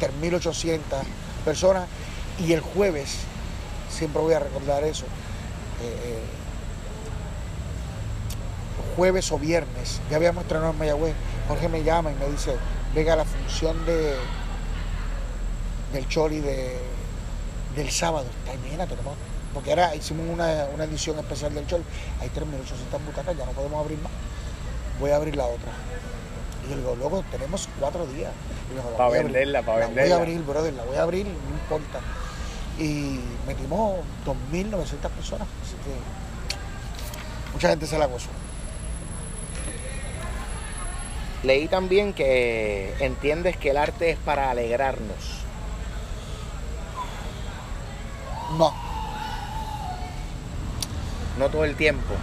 3.800 0.00 0.80
personas 1.44 1.86
y 2.38 2.52
el 2.52 2.60
jueves, 2.60 3.18
siempre 3.90 4.20
voy 4.20 4.34
a 4.34 4.40
recordar 4.40 4.84
eso, 4.84 5.04
eh, 5.82 5.96
eh, 6.04 6.18
jueves 8.96 9.30
o 9.32 9.38
viernes, 9.38 10.00
ya 10.10 10.16
habíamos 10.16 10.42
estrenado 10.42 10.72
en 10.72 10.78
Mayagüez, 10.78 11.14
Jorge 11.48 11.68
me 11.68 11.82
llama 11.82 12.10
y 12.12 12.14
me 12.14 12.28
dice, 12.28 12.56
venga 12.94 13.16
la 13.16 13.24
función 13.24 13.84
de 13.86 14.16
del 15.92 16.08
Choli 16.08 16.40
de, 16.40 16.78
del 17.74 17.90
sábado, 17.90 18.26
está 18.44 18.68
llena, 18.68 18.86
tenemos, 18.86 19.14
porque 19.54 19.70
ahora 19.70 19.94
hicimos 19.94 20.26
una, 20.28 20.66
una 20.74 20.84
edición 20.84 21.18
especial 21.18 21.54
del 21.54 21.66
Choli, 21.66 21.84
hay 22.20 22.28
3.800 22.28 23.04
butacas, 23.06 23.36
ya 23.36 23.46
no 23.46 23.52
podemos 23.52 23.80
abrir 23.82 23.98
más, 23.98 24.12
voy 25.00 25.10
a 25.10 25.16
abrir 25.16 25.36
la 25.36 25.44
otra. 25.44 25.72
Y 26.64 26.70
yo 26.70 26.76
le 26.76 26.82
digo, 26.82 26.96
luego 26.96 27.24
tenemos 27.30 27.68
cuatro 27.78 28.06
días. 28.06 28.32
Y 28.72 28.76
yo, 28.76 28.90
la 28.90 28.96
Pa' 28.96 29.06
voy 29.06 29.16
a 29.16 29.20
abrir, 29.20 29.32
venderla, 29.32 29.62
la 29.62 29.74
venderla. 29.74 30.02
Voy 30.02 30.12
a 30.12 30.16
abrir, 30.16 30.42
brother, 30.42 30.74
la 30.74 30.84
voy 30.84 30.96
a 30.96 31.02
abrir, 31.02 31.26
no 31.26 31.54
importa. 31.54 32.00
Y 32.78 33.20
metimos 33.46 34.00
2.900 34.26 35.10
personas, 35.10 35.48
así 35.62 35.74
que 35.84 37.52
mucha 37.54 37.68
gente 37.70 37.86
se 37.86 37.98
la 37.98 38.06
gozó. 38.06 38.28
Leí 41.42 41.68
también 41.68 42.12
que 42.12 42.94
entiendes 42.98 43.56
que 43.56 43.70
el 43.70 43.76
arte 43.76 44.10
es 44.10 44.18
para 44.18 44.50
alegrarnos. 44.50 45.44
No, 48.58 48.74
No 51.38 51.48
todo 51.48 51.64
el 51.64 51.74
tiempo. 51.76 52.14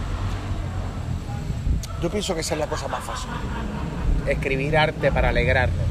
yo 2.02 2.10
pienso 2.10 2.34
que 2.34 2.40
esa 2.42 2.52
es 2.54 2.60
la 2.60 2.66
cosa 2.66 2.86
más 2.88 3.02
fácil. 3.02 3.30
Escribir 4.26 4.76
arte 4.76 5.10
para 5.10 5.30
alegrarnos. 5.30 5.86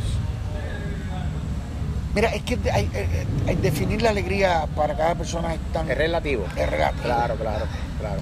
Mira, 2.13 2.29
es 2.35 2.43
que 2.43 2.59
hay- 2.71 2.87
eh, 2.93 3.25
eh, 3.47 3.55
definir 3.55 4.03
la 4.03 4.11
alegría 4.11 4.67
para 4.75 4.95
cada 4.95 5.15
persona 5.15 5.55
es 5.55 5.59
tan 5.73 5.89
Es 5.89 5.97
relativo. 5.97 6.45
es 6.55 6.69
relativo. 6.69 7.01
Claro, 7.03 7.35
claro, 7.35 7.65
claro. 7.99 8.21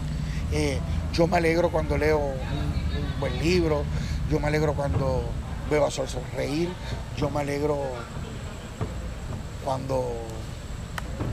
Eh, 0.54 0.80
yo 1.12 1.28
me 1.28 1.36
alegro 1.38 1.70
cuando 1.70 1.98
leo 1.98 2.18
un, 2.20 2.32
un 2.34 3.20
buen 3.20 3.38
libro, 3.40 3.84
yo 4.30 4.40
me 4.40 4.48
alegro 4.48 4.74
cuando 4.74 5.24
veo 5.70 5.86
a 5.86 5.92
Sol 5.92 6.08
sonreír, 6.08 6.70
yo 7.18 7.30
me 7.30 7.42
alegro 7.42 7.78
cuando, 9.66 10.14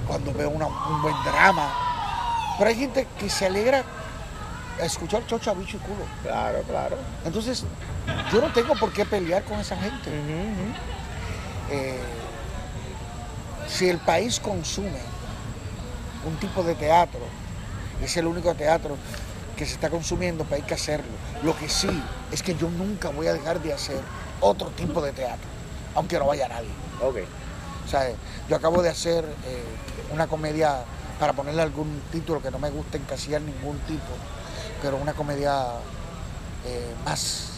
cuando 0.09 0.33
veo 0.33 0.51
una- 0.51 0.67
un 0.67 1.03
buen 1.03 1.15
drama. 1.25 1.88
Pero 2.59 2.71
hay 2.71 2.77
gente 2.77 3.07
que 3.19 3.31
se 3.31 3.47
alegra 3.47 3.85
a 4.81 4.85
escuchar 4.85 5.27
chocha, 5.27 5.55
bicho 5.55 5.77
y 5.77 5.81
culo. 5.81 6.05
Claro, 6.23 6.63
claro. 6.63 6.97
Entonces, 7.25 7.65
yo 8.33 8.41
no 8.41 8.53
tengo 8.53 8.75
por 8.75 8.93
qué 8.93 9.05
pelear 9.05 9.45
con 9.45 9.59
esa 9.61 9.77
gente. 9.77 10.11
Eh, 11.71 11.99
si 13.69 13.89
el 13.89 13.99
país 13.99 14.41
consume 14.41 15.01
un 16.27 16.37
tipo 16.37 16.63
de 16.63 16.75
teatro, 16.75 17.21
es 18.03 18.17
el 18.17 18.27
único 18.27 18.55
teatro 18.55 18.97
que 19.57 19.67
se 19.67 19.75
está 19.75 19.91
consumiendo, 19.91 20.45
pues 20.45 20.63
hay 20.63 20.67
que 20.67 20.75
hacerlo. 20.75 21.11
Lo 21.43 21.57
que 21.57 21.69
sí 21.69 21.89
es 22.33 22.43
que 22.43 22.55
yo 22.55 22.71
nunca 22.71 23.11
voy 23.11 23.27
a 23.27 23.33
dejar 23.33 23.61
de 23.61 23.73
hacer 23.73 24.01
otro 24.41 24.69
tipo 24.71 25.03
de 25.03 25.13
teatro, 25.13 25.49
aunque 25.95 26.19
no 26.19 26.27
vaya 26.27 26.49
nadie. 26.49 26.71
Ok. 27.03 27.17
O 27.85 27.91
sea, 27.91 28.11
yo 28.49 28.57
acabo 28.57 28.83
de 28.83 28.91
hacer 28.91 29.25
eh, 29.25 29.65
una 30.13 30.27
comedia, 30.27 30.85
para 31.19 31.33
ponerle 31.33 31.63
algún 31.63 32.01
título 32.13 32.41
que 32.43 32.51
no 32.51 32.59
me 32.59 32.71
gusta 32.71 32.97
encasillar 32.97 33.41
ningún 33.43 33.79
tipo, 33.81 34.07
pero 34.83 34.97
una 34.97 35.13
comedia 35.13 35.65
eh, 36.65 36.95
más, 37.05 37.49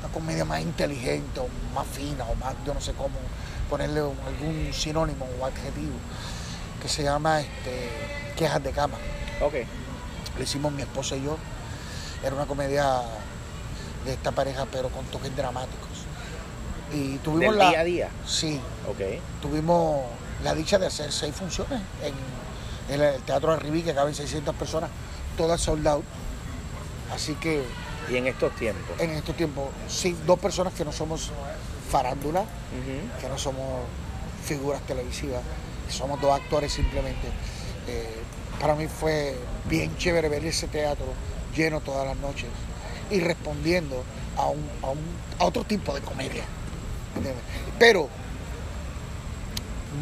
una 0.00 0.12
comedia 0.12 0.44
más 0.44 0.60
inteligente 0.60 1.40
o 1.40 1.48
más 1.74 1.86
fina 1.86 2.24
o 2.24 2.34
más, 2.36 2.54
yo 2.66 2.74
no 2.74 2.80
sé 2.80 2.92
cómo 2.92 3.16
ponerle 3.70 4.00
algún 4.00 4.70
sinónimo 4.72 5.26
o 5.40 5.46
adjetivo, 5.46 5.94
que 6.82 6.88
se 6.88 7.02
llama 7.02 7.40
este, 7.40 7.88
Quejas 8.36 8.62
de 8.62 8.70
Cama. 8.72 8.96
Ok. 9.40 9.54
Lo 10.36 10.42
hicimos 10.42 10.72
mi 10.72 10.82
esposa 10.82 11.16
y 11.16 11.22
yo. 11.24 11.36
Era 12.22 12.34
una 12.34 12.46
comedia 12.46 13.02
de 14.04 14.12
esta 14.12 14.32
pareja, 14.32 14.66
pero 14.70 14.88
con 14.88 15.04
toques 15.06 15.34
dramáticos. 15.36 15.88
Y 16.92 17.16
tuvimos 17.18 17.54
Del 17.54 17.58
la... 17.58 17.68
día 17.70 17.80
a 17.80 17.84
día. 17.84 18.08
Sí, 18.26 18.60
Ok. 18.88 19.20
tuvimos 19.40 20.02
la 20.44 20.54
dicha 20.54 20.78
de 20.78 20.86
hacer 20.86 21.10
seis 21.10 21.34
funciones 21.34 21.80
en, 22.02 22.94
en 22.94 23.00
el 23.02 23.20
Teatro 23.22 23.52
Arribí, 23.52 23.82
que 23.82 23.94
caben 23.94 24.14
600 24.14 24.54
personas, 24.54 24.90
todas 25.36 25.60
sold 25.60 25.86
out. 25.88 26.04
Así 27.12 27.34
que 27.34 27.64
Y 28.10 28.16
en 28.16 28.26
estos 28.26 28.54
tiempos. 28.56 29.00
en 29.00 29.10
estos 29.10 29.36
tiempos, 29.36 29.68
sí, 29.88 30.16
dos 30.26 30.38
personas 30.38 30.74
que 30.74 30.84
no 30.84 30.92
somos 30.92 31.30
farándula, 31.90 32.44
que 33.20 33.28
no 33.28 33.38
somos 33.38 33.82
figuras 34.44 34.82
televisivas, 34.82 35.42
que 35.86 35.92
somos 35.92 36.20
dos 36.20 36.32
actores 36.32 36.72
simplemente, 36.72 37.28
eh, 37.86 38.22
para 38.60 38.74
mí 38.74 38.86
fue 38.86 39.36
bien 39.68 39.96
chévere 39.96 40.28
ver 40.28 40.44
ese 40.44 40.68
teatro 40.68 41.06
lleno 41.56 41.80
todas 41.80 42.06
las 42.06 42.16
noches 42.16 42.48
y 43.10 43.20
respondiendo 43.20 44.02
a, 44.36 44.46
un, 44.46 44.68
a, 44.82 44.90
un, 44.90 44.98
a 45.38 45.44
otro 45.44 45.64
tipo 45.64 45.94
de 45.94 46.00
comedia. 46.00 46.44
¿entiendes? 47.16 47.42
Pero 47.78 48.08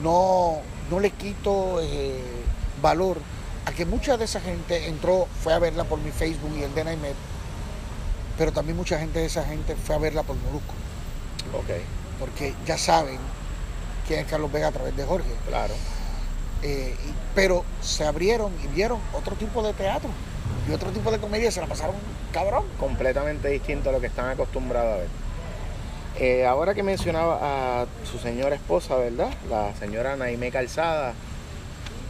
no, 0.02 0.60
no 0.90 1.00
le 1.00 1.10
quito 1.10 1.80
eh, 1.82 2.20
valor 2.80 3.18
a 3.66 3.72
que 3.72 3.84
mucha 3.86 4.16
de 4.16 4.24
esa 4.24 4.40
gente 4.40 4.88
entró, 4.88 5.26
fue 5.42 5.52
a 5.54 5.58
verla 5.58 5.84
por 5.84 5.98
mi 6.00 6.10
Facebook 6.10 6.52
y 6.58 6.62
el 6.62 6.74
de 6.74 6.84
Naimet, 6.84 7.14
pero 8.38 8.52
también 8.52 8.76
mucha 8.76 8.98
gente 8.98 9.20
de 9.20 9.26
esa 9.26 9.44
gente 9.44 9.76
fue 9.76 9.94
a 9.94 9.98
verla 9.98 10.22
por 10.22 10.36
Molusco, 10.36 10.74
Ok, 11.56 11.70
porque 12.18 12.54
ya 12.66 12.76
saben 12.78 13.18
quién 14.06 14.20
es 14.20 14.26
Carlos 14.26 14.50
Vega 14.50 14.68
a 14.68 14.72
través 14.72 14.96
de 14.96 15.04
Jorge. 15.04 15.28
claro. 15.48 15.74
Eh, 16.64 16.94
y- 17.08 17.12
pero 17.34 17.64
se 17.80 18.04
abrieron 18.06 18.52
y 18.62 18.68
vieron 18.68 19.00
otro 19.12 19.34
tipo 19.34 19.62
de 19.64 19.72
teatro 19.72 20.08
y 20.68 20.72
otro 20.72 20.90
tipo 20.90 21.10
de 21.10 21.18
comedia, 21.18 21.50
se 21.50 21.60
la 21.60 21.66
pasaron 21.66 21.96
cabrón. 22.32 22.64
Completamente 22.78 23.48
distinto 23.48 23.88
a 23.90 23.92
lo 23.92 24.00
que 24.00 24.06
están 24.06 24.28
acostumbrados 24.28 24.94
a 24.94 24.96
ver. 24.98 25.08
Eh, 26.22 26.46
ahora 26.46 26.72
que 26.72 26.84
mencionaba 26.84 27.38
a 27.82 27.86
su 28.08 28.16
señora 28.16 28.54
esposa, 28.54 28.94
¿verdad? 28.94 29.28
La 29.50 29.74
señora 29.74 30.14
Naime 30.14 30.52
Calzada. 30.52 31.14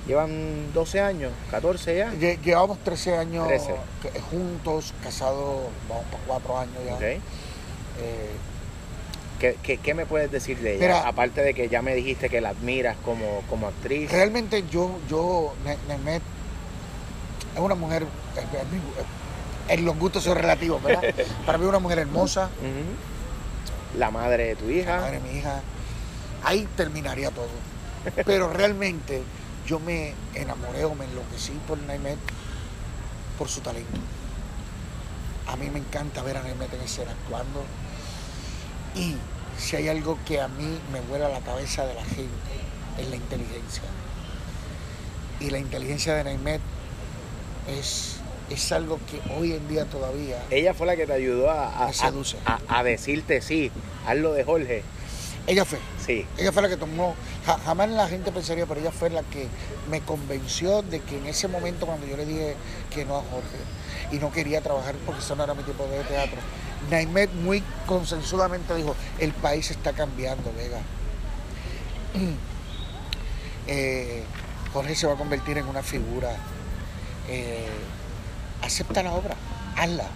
Llevan 0.06 0.70
12 0.74 1.00
años, 1.00 1.32
14 1.50 1.96
ya. 1.96 2.12
Lle- 2.12 2.38
Llevamos 2.42 2.76
13 2.84 3.16
años 3.16 3.46
13. 3.48 3.72
que- 4.02 4.20
juntos, 4.20 4.92
casados, 5.02 5.62
vamos 5.88 6.04
para 6.10 6.22
cuatro 6.26 6.58
años 6.58 6.74
ya. 6.84 6.98
Eh, 7.08 7.22
¿Qué, 9.40 9.56
qué, 9.62 9.78
qué 9.78 9.94
me 9.94 10.04
puedes 10.04 10.30
decir 10.30 10.58
de 10.58 10.72
ella? 10.76 10.80
Mira- 10.88 11.08
Aparte 11.08 11.40
de 11.42 11.54
que 11.54 11.70
ya 11.70 11.80
me 11.80 11.94
dijiste 11.94 12.28
que 12.28 12.42
la 12.42 12.50
admiras 12.50 12.96
como, 13.06 13.42
como 13.48 13.68
actriz. 13.68 14.10
realmente 14.12 14.62
yo, 14.70 14.98
yo, 15.08 15.54
Ne- 15.64 15.78
Nemet 15.88 16.22
es 17.54 17.60
una 17.60 17.74
mujer, 17.74 18.04
en 19.68 19.84
los 19.86 19.98
gustos 19.98 20.22
son 20.24 20.36
relativos, 20.36 20.82
¿verdad? 20.82 21.02
Para 21.46 21.56
mí 21.56 21.64
es 21.64 21.68
una 21.70 21.78
mujer 21.78 22.00
hermosa. 22.00 22.50
La 23.96 24.10
madre 24.10 24.46
de 24.48 24.56
tu 24.56 24.70
hija. 24.70 25.00
madre 25.00 25.20
de 25.20 25.20
mi 25.20 25.38
hija, 25.38 25.60
ahí 26.44 26.68
terminaría 26.76 27.30
todo. 27.30 27.48
Pero 28.26 28.52
realmente 28.52 29.22
yo 29.66 29.78
me 29.78 30.14
enamoré 30.34 30.84
o 30.84 30.94
me 30.94 31.04
enloquecí 31.04 31.52
por 31.66 31.78
Naimet 31.78 32.18
por 33.38 33.48
su 33.48 33.60
talento. 33.60 34.00
A 35.46 35.56
mí 35.56 35.70
me 35.70 35.78
encanta 35.78 36.22
ver 36.22 36.36
a 36.36 36.42
Naimet 36.42 36.72
en 36.72 36.80
escena 36.80 37.12
actuando. 37.12 37.64
Y 38.94 39.16
si 39.58 39.76
hay 39.76 39.88
algo 39.88 40.18
que 40.26 40.40
a 40.40 40.48
mí 40.48 40.78
me 40.92 41.00
vuela 41.00 41.28
la 41.28 41.40
cabeza 41.40 41.86
de 41.86 41.94
la 41.94 42.04
gente, 42.04 42.52
es 42.98 43.08
la 43.08 43.16
inteligencia. 43.16 43.82
Y 45.40 45.50
la 45.50 45.58
inteligencia 45.58 46.14
de 46.14 46.24
Naimet 46.24 46.60
es, 47.68 48.16
es 48.52 48.72
algo 48.72 48.98
que 49.10 49.20
hoy 49.34 49.52
en 49.52 49.66
día 49.68 49.84
todavía 49.86 50.36
Ella 50.50 50.74
fue 50.74 50.86
la 50.86 50.96
que 50.96 51.06
te 51.06 51.12
ayudó 51.12 51.50
a, 51.50 51.68
a, 51.86 51.90
a- 52.46 52.60
a 52.68 52.82
decirte 52.84 53.40
sí, 53.40 53.70
hazlo 54.06 54.32
de 54.32 54.44
Jorge. 54.44 54.82
ella 55.46 55.64
fue. 55.64 55.78
Sí. 56.04 56.26
Ella 56.38 56.50
fue 56.52 56.62
la 56.62 56.68
que 56.68 56.76
tomó, 56.76 57.14
ja- 57.46 57.58
jamás 57.64 57.88
la 57.90 58.08
gente 58.08 58.32
pensaría, 58.32 58.66
pero 58.66 58.80
ella 58.80 58.90
fue 58.92 59.10
la 59.10 59.22
que 59.22 59.46
me 59.90 60.00
convenció 60.00 60.82
de 60.82 61.00
que 61.00 61.18
en 61.18 61.26
ese 61.26 61.48
momento 61.48 61.86
cuando 61.86 62.06
yo 62.06 62.16
le 62.16 62.26
dije 62.26 62.54
que 62.90 63.04
no 63.04 63.16
a 63.18 63.22
Jorge 63.22 63.58
y 64.12 64.16
no 64.18 64.30
quería 64.32 64.60
trabajar 64.60 64.94
porque 65.06 65.20
eso 65.20 65.34
no 65.36 65.44
era 65.44 65.54
mi 65.54 65.62
tipo 65.62 65.84
de 65.86 66.00
teatro, 66.04 66.38
Naimet 66.90 67.32
muy 67.32 67.62
consensudamente 67.86 68.74
dijo, 68.74 68.94
el 69.20 69.32
país 69.32 69.70
está 69.70 69.92
cambiando, 69.92 70.52
Vega. 70.56 70.80
Eh, 73.66 74.24
Jorge 74.72 74.94
se 74.94 75.06
va 75.06 75.12
a 75.12 75.16
convertir 75.16 75.56
en 75.58 75.66
una 75.66 75.82
figura. 75.82 76.34
Eh, 77.28 77.66
acepta 78.62 79.02
la 79.02 79.12
obra, 79.12 79.34
hazla, 79.76 80.06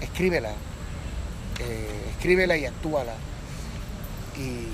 escríbela, 0.00 0.50
eh, 1.60 2.10
escríbela 2.10 2.56
y 2.56 2.66
actúala. 2.66 3.14
Y 4.36 4.66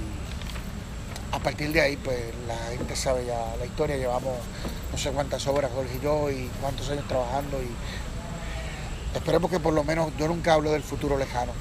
a 1.33 1.39
partir 1.39 1.73
de 1.73 1.81
ahí 1.81 1.97
pues 1.97 2.19
la 2.47 2.57
gente 2.77 2.97
sabe 2.97 3.27
ya 3.27 3.57
la 3.59 3.67
historia 3.67 3.97
llevamos 3.97 4.39
no 4.91 4.99
sé 4.99 5.11
cuántas 5.11 5.47
obras 5.47 5.71
Jorge 5.73 5.97
y 5.97 6.01
yo 6.03 6.31
y 6.31 6.49
cuántos 6.61 6.89
años 6.89 7.07
trabajando 7.09 7.61
y 7.63 7.69
esperemos 9.15 9.51
que 9.51 9.61
por 9.61 9.75
lo 9.75 9.85
menos 9.85 10.13
yo 10.19 10.29
nunca 10.29 10.55
hablo 10.55 10.71
del 10.73 10.83
futuro 10.83 11.19
lejano 11.19 11.53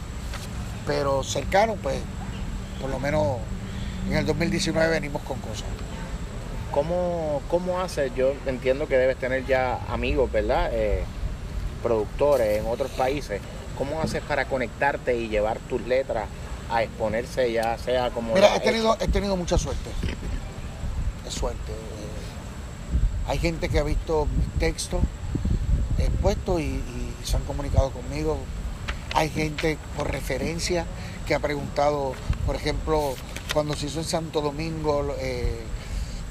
pero 0.86 1.24
cercano 1.24 1.76
pues 1.82 2.00
por 2.80 2.90
lo 2.90 3.00
menos 3.00 3.38
en 4.08 4.18
el 4.18 4.26
2019 4.26 4.88
venimos 4.88 5.22
con 5.24 5.40
cosas 5.40 5.66
¿Cómo, 6.72 7.42
¿Cómo 7.50 7.80
haces? 7.80 8.14
Yo 8.16 8.34
entiendo 8.46 8.88
que 8.88 8.98
debes 8.98 9.18
tener 9.18 9.46
ya 9.46 9.80
amigos, 9.88 10.32
¿verdad? 10.32 10.70
Eh, 10.74 11.04
productores 11.82 12.60
en 12.60 12.66
otros 12.68 12.92
países. 12.92 13.42
¿Cómo 13.78 14.02
haces 14.02 14.22
para 14.22 14.46
conectarte 14.46 15.16
y 15.16 15.28
llevar 15.28 15.60
tus 15.70 15.82
letras 15.82 16.26
a 16.70 16.84
exponerse 16.84 17.52
ya 17.52 17.78
sea 17.78 18.10
como... 18.10 18.34
Mira, 18.34 18.56
he 18.56 18.60
tenido, 18.60 18.98
he 19.00 19.08
tenido 19.08 19.36
mucha 19.36 19.58
suerte. 19.58 19.90
Es 21.28 21.34
suerte. 21.34 21.72
Eh, 21.72 23.28
Hay 23.28 23.38
gente 23.38 23.70
que 23.70 23.80
ha 23.80 23.84
visto 23.84 24.28
mis 24.38 24.60
textos 24.60 25.02
expuestos 25.98 26.60
y, 26.60 26.64
y 26.64 27.14
se 27.24 27.38
han 27.38 27.44
comunicado 27.44 27.92
conmigo. 27.92 28.38
Hay 29.14 29.30
gente 29.30 29.78
por 29.96 30.12
referencia 30.12 30.86
que 31.26 31.36
ha 31.36 31.40
preguntado, 31.40 32.14
por 32.46 32.56
ejemplo, 32.56 33.14
cuando 33.54 33.76
se 33.76 33.86
hizo 33.88 34.00
en 34.00 34.06
Santo 34.06 34.42
Domingo, 34.42 35.16
eh, 35.20 35.60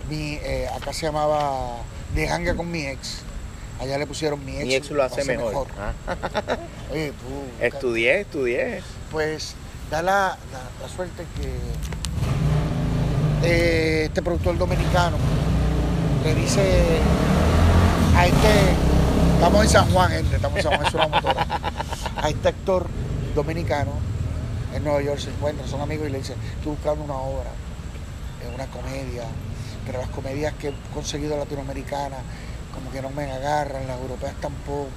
mi, 0.09 0.35
eh, 0.43 0.69
acá 0.75 0.93
se 0.93 1.07
llamaba 1.07 1.79
De 2.15 2.29
Hanga 2.29 2.55
con 2.55 2.71
mi 2.71 2.87
ex. 2.87 3.19
Allá 3.81 3.99
le 3.99 4.07
pusieron 4.07 4.45
mi 4.45 4.57
ex. 4.57 4.67
Mi 4.67 4.75
ex 4.75 4.91
lo 4.91 5.03
hace 5.03 5.25
mejor. 5.25 5.67
Ah, 5.79 5.93
Oye, 6.93 7.11
tú, 7.13 7.27
Estudié, 7.65 8.21
estudié. 8.21 8.83
pues 9.11 9.55
da 9.91 10.01
la, 10.03 10.39
la- 10.53 10.87
la 10.87 10.89
suerte 10.95 11.25
que 11.41 11.53
eh, 13.47 14.05
este 14.07 14.23
productor 14.23 14.57
dominicano 14.59 15.17
le 16.25 16.35
dice 16.35 16.63
a 18.17 18.27
este, 18.27 18.49
estamos 19.35 19.65
en 19.65 19.71
San 19.71 19.91
Juan, 19.91 20.11
gente, 20.11 20.37
estamos 20.37 20.57
en 20.59 20.63
San 20.63 20.73
Juan, 20.77 20.87
es 20.87 20.95
una 20.95 21.09
motora, 21.09 21.47
a 22.17 22.29
este 22.29 22.49
actor 22.49 22.87
dominicano 23.35 23.91
en 24.75 24.83
Nueva 24.85 25.03
York 25.03 25.19
se 25.21 25.31
encuentra, 25.31 25.67
son 25.67 25.81
amigos 25.83 26.09
y 26.09 26.11
le 26.13 26.19
dice, 26.19 26.35
estoy 26.57 26.73
buscando 26.73 27.05
una 27.05 27.15
obra, 27.15 27.51
eh, 28.43 28.51
una 28.55 28.67
comedia, 28.67 29.25
pero 29.87 29.99
las 30.01 30.09
comedias 30.11 30.55
que 30.55 30.69
he 30.69 30.75
conseguido 30.93 31.37
latinoamericanas 31.37 32.21
como 32.75 32.91
que 32.91 33.01
no 33.03 33.11
me 33.11 33.31
agarran, 33.31 33.87
las 33.87 34.01
europeas 34.01 34.35
tampoco, 34.41 34.89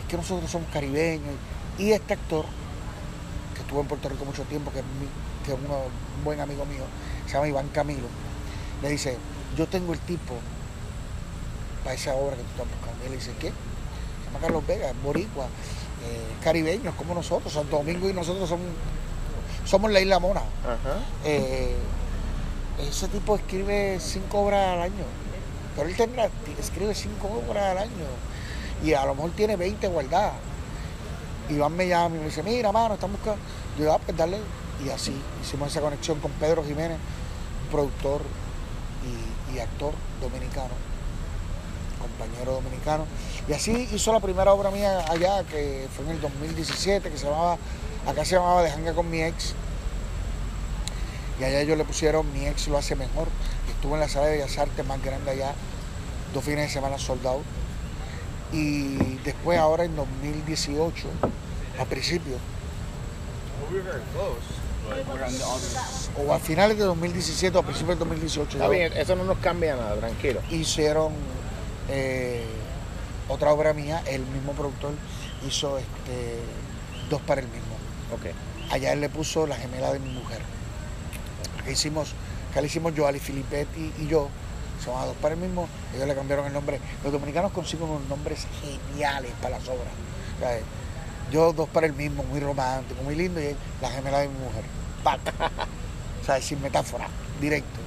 es 0.00 0.08
que 0.08 0.16
nosotros 0.16 0.50
somos 0.50 0.68
caribeños 0.72 1.34
y 1.78 1.92
este 1.92 2.14
actor 2.14 2.44
que 3.54 3.60
estuvo 3.62 3.80
en 3.80 3.86
Puerto 3.86 4.08
Rico 4.08 4.24
mucho 4.24 4.42
tiempo, 4.44 4.70
que 4.72 4.80
es, 4.80 4.84
mi- 4.84 5.08
que 5.46 5.52
es 5.52 5.58
uno- 5.64 5.84
un 6.18 6.24
buen 6.24 6.40
amigo 6.40 6.64
mío, 6.66 6.82
se 7.26 7.34
llama 7.34 7.48
Iván 7.48 7.68
Camilo, 7.68 8.06
le 8.82 8.88
dice, 8.90 9.16
yo 9.56 9.66
tengo 9.66 9.92
el 9.92 9.98
tipo 10.00 10.34
para 11.84 11.94
esa 11.94 12.14
obra 12.14 12.36
que 12.36 12.42
tú 12.42 12.48
estás 12.50 12.66
buscando. 12.76 13.04
Y 13.04 13.06
él 13.06 13.12
dice, 13.14 13.32
¿qué? 13.40 13.48
Se 13.48 14.26
llama 14.26 14.40
Carlos 14.40 14.66
Vega, 14.66 14.90
es 14.90 15.02
boricua, 15.02 15.44
eh, 15.46 16.26
caribeños 16.44 16.94
como 16.96 17.14
nosotros, 17.14 17.52
Santo 17.52 17.76
Domingo 17.78 18.08
y 18.10 18.12
nosotros 18.12 18.48
somos, 18.48 18.66
somos 19.64 19.90
la 19.90 20.00
isla 20.00 20.18
mona. 20.18 20.40
Ajá. 20.64 20.98
Eh, 21.24 21.74
ese 22.80 23.08
tipo 23.08 23.36
escribe 23.36 23.98
cinco 24.00 24.40
obras 24.40 24.68
al 24.68 24.82
año, 24.82 25.04
pero 25.76 25.88
él 25.88 25.96
tendrá, 25.96 26.30
escribe 26.58 26.94
cinco 26.94 27.42
obras 27.48 27.64
al 27.64 27.78
año 27.78 28.06
y 28.84 28.94
a 28.94 29.04
lo 29.04 29.14
mejor 29.14 29.32
tiene 29.32 29.56
20 29.56 29.88
guardadas. 29.88 30.34
Iván 31.48 31.74
me 31.74 31.88
llama 31.88 32.16
y 32.16 32.18
me 32.18 32.24
dice, 32.26 32.42
mira, 32.42 32.70
mano, 32.72 32.94
están 32.94 33.10
buscando. 33.10 33.40
Yo 33.76 33.84
digo, 33.84 33.92
ah, 33.92 33.98
pues 34.04 34.16
dale. 34.16 34.38
Y 34.84 34.90
así 34.90 35.12
hicimos 35.42 35.70
esa 35.70 35.80
conexión 35.80 36.20
con 36.20 36.30
Pedro 36.32 36.62
Jiménez, 36.62 36.98
productor 37.70 38.20
y, 39.02 39.56
y 39.56 39.58
actor 39.58 39.92
dominicano, 40.20 40.74
compañero 42.00 42.52
dominicano. 42.52 43.06
Y 43.48 43.54
así 43.54 43.88
hizo 43.92 44.12
la 44.12 44.20
primera 44.20 44.52
obra 44.52 44.70
mía 44.70 45.04
allá, 45.10 45.42
que 45.44 45.88
fue 45.96 46.04
en 46.04 46.12
el 46.12 46.20
2017, 46.20 47.10
que 47.10 47.18
se 47.18 47.26
llamaba, 47.26 47.56
acá 48.06 48.24
se 48.24 48.36
llamaba 48.36 48.62
De 48.62 48.70
Janga 48.70 48.92
con 48.92 49.10
mi 49.10 49.22
ex. 49.22 49.54
Y 51.40 51.44
allá 51.44 51.60
ellos 51.60 51.78
le 51.78 51.84
pusieron 51.84 52.32
Mi 52.32 52.46
ex 52.46 52.68
lo 52.68 52.78
hace 52.78 52.96
mejor. 52.96 53.28
Estuve 53.68 53.94
en 53.94 54.00
la 54.00 54.08
sala 54.08 54.26
de 54.26 54.38
Bellas 54.38 54.58
Artes 54.58 54.84
más 54.86 55.02
grande 55.02 55.30
allá, 55.30 55.54
dos 56.34 56.44
fines 56.44 56.66
de 56.66 56.68
semana 56.68 56.98
soldado. 56.98 57.42
Y 58.52 58.96
después 59.24 59.58
ahora 59.58 59.84
en 59.84 59.94
2018, 59.94 61.08
a 61.78 61.84
other. 65.44 66.26
o 66.26 66.32
a 66.32 66.38
finales 66.38 66.78
de 66.78 66.84
2017 66.84 67.56
o 67.56 67.60
a 67.60 67.62
principios 67.62 67.98
del 67.98 68.08
2018, 68.08 68.56
Está 68.56 68.68
bien, 68.68 68.92
eso 68.94 69.14
no 69.16 69.24
nos 69.24 69.38
cambia 69.38 69.76
nada, 69.76 69.94
tranquilo. 69.96 70.40
hicieron 70.50 71.12
eh, 71.90 72.46
otra 73.28 73.52
obra 73.52 73.74
mía, 73.74 74.02
el 74.06 74.22
mismo 74.22 74.52
productor 74.52 74.92
hizo 75.46 75.78
este, 75.78 76.40
dos 77.10 77.20
para 77.22 77.42
el 77.42 77.48
mismo. 77.48 77.68
Allá 78.70 78.92
él 78.92 79.00
le 79.00 79.08
puso 79.08 79.46
la 79.46 79.56
gemela 79.56 79.92
de 79.92 79.98
mi 79.98 80.10
mujer. 80.10 80.40
Que 81.68 81.72
hicimos, 81.74 82.14
que 82.54 82.62
le 82.62 82.66
hicimos 82.66 82.94
yo, 82.94 83.06
Ali 83.06 83.18
Filippetti 83.18 83.92
y 83.98 84.06
yo, 84.06 84.30
se 84.80 84.86
llamaba 84.86 85.08
Dos 85.08 85.16
para 85.16 85.34
el 85.34 85.40
mismo, 85.40 85.68
ellos 85.94 86.08
le 86.08 86.14
cambiaron 86.14 86.46
el 86.46 86.54
nombre. 86.54 86.80
Los 87.04 87.12
dominicanos 87.12 87.52
consiguen 87.52 87.90
unos 87.90 88.08
nombres 88.08 88.46
geniales 88.62 89.32
para 89.42 89.58
las 89.58 89.68
obras. 89.68 89.92
Yo 91.30 91.52
Dos 91.52 91.68
para 91.68 91.86
el 91.86 91.92
mismo, 91.92 92.22
muy 92.22 92.40
romántico, 92.40 93.02
muy 93.02 93.14
lindo, 93.14 93.38
y 93.38 93.54
la 93.82 93.90
gemela 93.90 94.20
de 94.20 94.28
mi 94.28 94.38
mujer. 94.38 94.64
¡Pac! 95.04 95.20
O 96.22 96.24
sea, 96.24 96.40
sin 96.40 96.62
metáfora, 96.62 97.06
directo. 97.38 97.80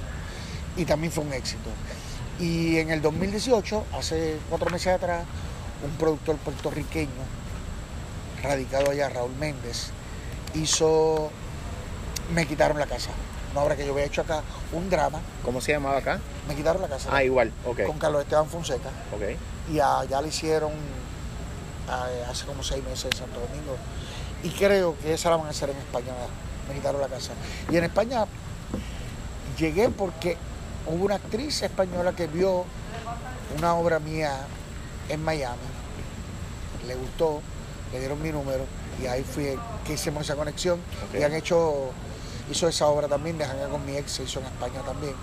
Y 0.76 0.84
también 0.84 1.12
fue 1.12 1.24
un 1.24 1.32
éxito. 1.32 1.68
Y 2.38 2.78
en 2.78 2.90
el 2.92 3.02
2018, 3.02 3.84
hace 3.98 4.38
cuatro 4.48 4.70
meses 4.70 4.94
atrás, 4.94 5.24
un 5.84 5.90
productor 5.96 6.36
puertorriqueño, 6.36 7.10
radicado 8.44 8.92
allá, 8.92 9.08
Raúl 9.08 9.34
Méndez, 9.40 9.90
hizo 10.54 11.32
Me 12.32 12.46
quitaron 12.46 12.78
la 12.78 12.86
casa. 12.86 13.10
Una 13.52 13.62
obra 13.62 13.76
que 13.76 13.84
yo 13.84 13.92
había 13.92 14.04
hecho 14.04 14.22
acá, 14.22 14.42
un 14.72 14.88
drama. 14.88 15.20
¿Cómo 15.44 15.60
se 15.60 15.72
llamaba 15.72 15.98
acá? 15.98 16.20
Me 16.48 16.54
quitaron 16.54 16.80
la 16.80 16.88
casa. 16.88 17.10
Ah, 17.12 17.22
igual, 17.22 17.52
ok. 17.66 17.84
Con 17.86 17.98
Carlos 17.98 18.22
Esteban 18.22 18.48
Fonseca. 18.48 18.88
Ok. 19.14 19.36
Y 19.72 19.78
allá 19.78 20.22
le 20.22 20.28
hicieron 20.28 20.72
hace 22.28 22.46
como 22.46 22.62
seis 22.62 22.82
meses 22.84 23.04
en 23.04 23.16
Santo 23.16 23.40
Domingo. 23.40 23.76
Y 24.42 24.50
creo 24.50 24.96
que 24.98 25.12
esa 25.14 25.30
la 25.30 25.36
van 25.36 25.46
a 25.46 25.50
hacer 25.50 25.70
en 25.70 25.76
España. 25.76 26.12
Me 26.68 26.74
quitaron 26.74 27.00
la 27.00 27.08
casa. 27.08 27.32
Y 27.70 27.76
en 27.76 27.84
España 27.84 28.24
llegué 29.58 29.90
porque 29.90 30.36
hubo 30.86 31.04
una 31.04 31.16
actriz 31.16 31.62
española 31.62 32.12
que 32.12 32.26
vio 32.26 32.64
una 33.58 33.74
obra 33.74 33.98
mía 33.98 34.32
en 35.08 35.22
Miami. 35.22 35.58
Le 36.86 36.94
gustó, 36.94 37.40
le 37.92 38.00
dieron 38.00 38.20
mi 38.22 38.32
número 38.32 38.64
y 39.00 39.06
ahí 39.06 39.22
fui 39.22 39.58
que 39.84 39.92
hicimos 39.94 40.22
esa 40.22 40.36
conexión. 40.36 40.80
Y 41.12 41.22
han 41.22 41.34
hecho, 41.34 41.90
hizo 42.52 42.68
esa 42.68 42.86
obra 42.86 43.08
también, 43.08 43.36
de 43.38 43.44
Jangar 43.44 43.68
con 43.68 43.84
mi 43.84 43.96
ex, 43.96 44.12
se 44.12 44.22
hizo 44.22 44.40
en 44.40 44.46
España 44.46 44.80
también. 44.86 45.14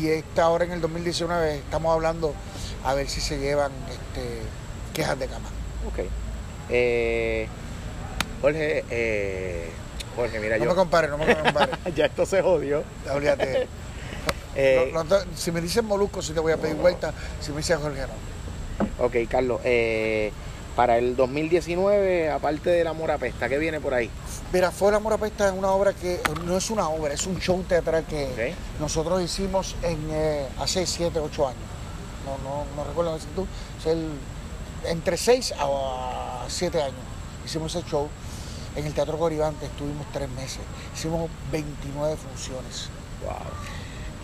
Y 0.00 0.08
esta 0.08 0.44
ahora 0.44 0.64
en 0.64 0.72
el 0.72 0.80
2019 0.80 1.56
estamos 1.56 1.92
hablando 1.92 2.32
a 2.84 2.94
ver 2.94 3.08
si 3.08 3.20
se 3.20 3.38
llevan 3.38 3.72
este, 3.90 4.40
quejas 4.94 5.18
de 5.18 5.26
cama. 5.26 5.48
Ok. 5.86 6.00
Eh, 6.70 7.46
Jorge, 8.40 8.84
eh, 8.90 9.68
Jorge, 10.16 10.40
mira, 10.40 10.56
No 10.58 10.64
yo. 10.64 10.70
me 10.70 10.76
compares, 10.76 11.10
no 11.10 11.18
me 11.18 11.36
compares. 11.36 11.76
ya 11.94 12.06
esto 12.06 12.24
se 12.24 12.40
jodió. 12.42 12.82
Olvídate. 13.12 13.66
Eh, 14.56 14.90
No- 14.92 15.04
no 15.04 15.16
si 15.36 15.52
me 15.52 15.60
dicen 15.60 15.84
molusco, 15.84 16.20
sí 16.20 16.32
te 16.32 16.40
voy 16.40 16.50
a 16.52 16.56
pedir 16.56 16.74
vuelta. 16.74 17.14
Si 17.40 17.52
me 17.52 17.58
dicen 17.58 17.78
Jorge, 17.80 18.00
no. 18.02 19.04
Ok, 19.06 19.14
Carlos, 19.30 19.60
eh, 19.62 20.32
para 20.80 20.96
el 20.96 21.14
2019, 21.14 22.30
aparte 22.30 22.70
del 22.70 22.86
Amor 22.86 23.10
Apesta, 23.10 23.50
¿qué 23.50 23.58
viene 23.58 23.82
por 23.82 23.92
ahí? 23.92 24.08
Mira, 24.50 24.70
Fue 24.70 24.88
el 24.88 24.94
Amor 24.94 25.12
Apesta 25.12 25.46
es 25.48 25.52
una 25.52 25.68
obra 25.72 25.92
que 25.92 26.18
no 26.46 26.56
es 26.56 26.70
una 26.70 26.88
obra, 26.88 27.12
es 27.12 27.26
un 27.26 27.38
show 27.38 27.62
teatral 27.64 28.06
que 28.06 28.54
nosotros 28.78 29.20
hicimos 29.20 29.76
en, 29.82 29.98
eh, 30.10 30.46
hace 30.58 30.86
7, 30.86 31.18
8 31.18 31.48
años. 31.48 31.60
No, 32.24 32.38
no, 32.48 32.64
no 32.74 32.84
recuerdo 32.88 33.10
la 33.10 33.16
exactitud. 33.18 33.44
El- 33.84 34.12
entre 34.90 35.18
6 35.18 35.52
a 35.58 36.46
7 36.48 36.80
años 36.80 36.96
hicimos 37.44 37.74
ese 37.74 37.86
show. 37.86 38.08
En 38.74 38.86
el 38.86 38.94
Teatro 38.94 39.18
Coribante 39.18 39.66
estuvimos 39.66 40.06
3 40.14 40.30
meses. 40.30 40.60
Hicimos 40.96 41.28
29 41.52 42.16
funciones. 42.16 42.88
Wow. 43.22 43.34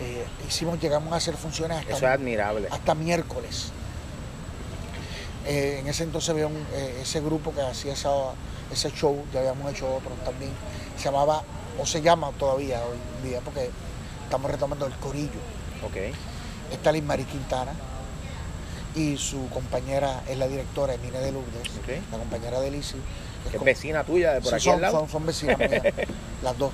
Eh, 0.01 0.25
hicimos, 0.47 0.79
llegamos 0.81 1.13
a 1.13 1.17
hacer 1.17 1.35
funciones 1.37 1.77
hasta, 1.77 1.91
Eso 1.91 2.07
es 2.07 2.11
admirable. 2.11 2.67
hasta 2.71 2.95
miércoles. 2.95 3.71
Eh, 5.47 5.77
en 5.79 5.87
ese 5.87 6.03
entonces 6.03 6.29
había 6.29 6.47
un, 6.47 6.57
eh, 6.73 6.99
ese 7.01 7.21
grupo 7.21 7.53
que 7.53 7.61
hacía 7.61 7.93
esa- 7.93 8.33
ese 8.71 8.91
show, 8.91 9.23
ya 9.33 9.39
habíamos 9.39 9.71
hecho 9.71 9.87
otros 9.95 10.13
también, 10.25 10.51
se 10.97 11.05
llamaba, 11.05 11.41
o 11.79 11.85
se 11.85 12.01
llama 12.01 12.31
todavía 12.37 12.81
hoy 12.83 12.97
en 13.23 13.29
día, 13.29 13.39
porque 13.43 13.69
estamos 14.23 14.51
retomando 14.51 14.85
el 14.85 14.93
corillo. 14.95 15.39
Ok. 15.85 16.13
Está 16.71 16.91
Liz 16.91 17.03
Marie 17.03 17.25
Quintana 17.25 17.71
y 18.95 19.15
su 19.17 19.47
compañera 19.49 20.21
es 20.27 20.37
la 20.37 20.47
directora 20.47 20.95
Emine 20.95 21.19
de 21.19 21.31
Lourdes, 21.31 21.61
la 22.11 22.17
compañera 22.17 22.59
de 22.59 22.71
Lizzy. 22.71 22.97
Que 23.49 23.55
es 23.57 23.63
vecina 23.63 24.03
tuya 24.03 24.33
de 24.33 24.41
por 24.41 24.49
Sí, 24.49 24.55
aquí 24.55 24.63
son, 24.65 24.75
al 24.75 24.81
lado. 24.81 24.99
son- 24.99 25.09
son 25.09 25.25
vecinas 25.25 25.57
mías, 25.57 25.81
las 26.43 26.57
dos. 26.57 26.71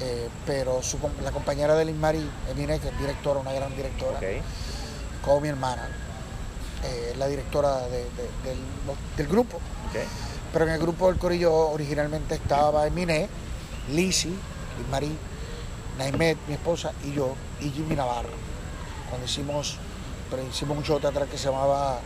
Eh, 0.00 0.28
pero 0.46 0.80
su 0.82 0.96
la 1.24 1.32
compañera 1.32 1.74
de 1.74 1.84
Liz 1.84 1.96
Marie, 1.96 2.24
Emine, 2.50 2.78
que 2.78 2.88
es 2.88 2.98
directora, 2.98 3.40
una 3.40 3.52
gran 3.52 3.74
directora, 3.76 4.18
como 5.22 5.40
mi 5.40 5.48
hermana, 5.48 5.88
eh, 6.84 7.14
la 7.18 7.26
directora 7.26 7.78
de- 7.88 8.04
de- 8.04 8.04
del, 8.44 8.58
del 9.16 9.26
grupo. 9.26 9.58
Pero 10.52 10.66
en 10.66 10.72
el 10.72 10.80
grupo 10.80 11.08
del 11.08 11.18
Corillo 11.18 11.52
originalmente 11.54 12.34
estaba 12.36 12.86
Eminé, 12.86 13.28
Lisi, 13.90 14.28
Liz 14.28 14.88
Marie, 14.90 15.16
Naimet, 15.98 16.38
mi 16.46 16.54
esposa, 16.54 16.92
y 17.04 17.12
yo, 17.12 17.34
y 17.60 17.70
Jimmy 17.70 17.96
Navarro. 17.96 18.30
Cuando 19.08 19.26
hicimos, 19.26 19.76
pero 20.30 20.42
hicimos 20.42 20.76
un 20.78 20.84
show 20.84 21.00
teatral 21.00 21.28
que 21.28 21.36
se 21.36 21.46
llamaba 21.50 21.98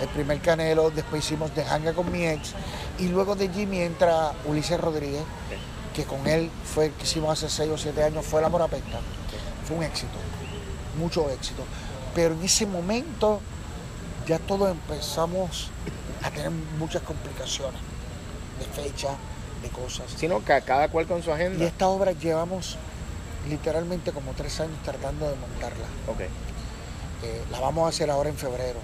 El 0.00 0.08
Primer 0.08 0.40
Canelo, 0.40 0.90
después 0.90 1.24
hicimos 1.24 1.54
De 1.54 1.64
Hanga 1.64 1.92
con 1.94 2.10
mi 2.12 2.26
ex, 2.26 2.54
y 2.98 3.08
luego 3.08 3.34
de 3.34 3.48
Jimmy 3.48 3.80
entra 3.80 4.32
Ulises 4.46 4.80
Rodríguez, 4.80 5.22
que 5.94 6.04
con 6.04 6.26
él 6.26 6.50
fue 6.64 6.86
el 6.86 6.92
que 6.92 7.04
hicimos 7.04 7.30
hace 7.30 7.48
6 7.54 7.70
o 7.70 7.78
7 7.78 8.02
años, 8.04 8.24
fue 8.24 8.40
La 8.40 8.48
Morapesta. 8.48 8.98
Fue 9.66 9.76
un 9.76 9.82
éxito, 9.82 10.16
mucho 10.98 11.28
éxito. 11.30 11.62
Pero 12.14 12.34
en 12.34 12.42
ese 12.42 12.66
momento 12.66 13.40
ya 14.26 14.38
todos 14.38 14.70
empezamos 14.70 15.70
a 16.22 16.30
tener 16.30 16.50
muchas 16.78 17.02
complicaciones 17.02 17.80
de 18.58 18.82
fecha, 18.82 19.08
de 19.62 19.68
cosas. 19.68 20.06
Sino 20.16 20.44
que 20.44 20.60
cada 20.62 20.88
cual 20.88 21.06
con 21.06 21.22
su 21.22 21.30
Y 21.30 21.32
agenda. 21.32 21.64
esta 21.64 21.88
obra 21.88 22.12
llevamos 22.12 22.76
literalmente 23.48 24.12
como 24.12 24.32
tres 24.32 24.60
años 24.60 24.78
tratando 24.84 25.28
de 25.28 25.36
montarla. 25.36 25.84
Ok. 26.08 26.20
Eh, 26.20 27.42
la 27.50 27.60
vamos 27.60 27.86
a 27.86 27.88
hacer 27.88 28.10
ahora 28.10 28.28
en 28.30 28.36
febrero, 28.36 28.78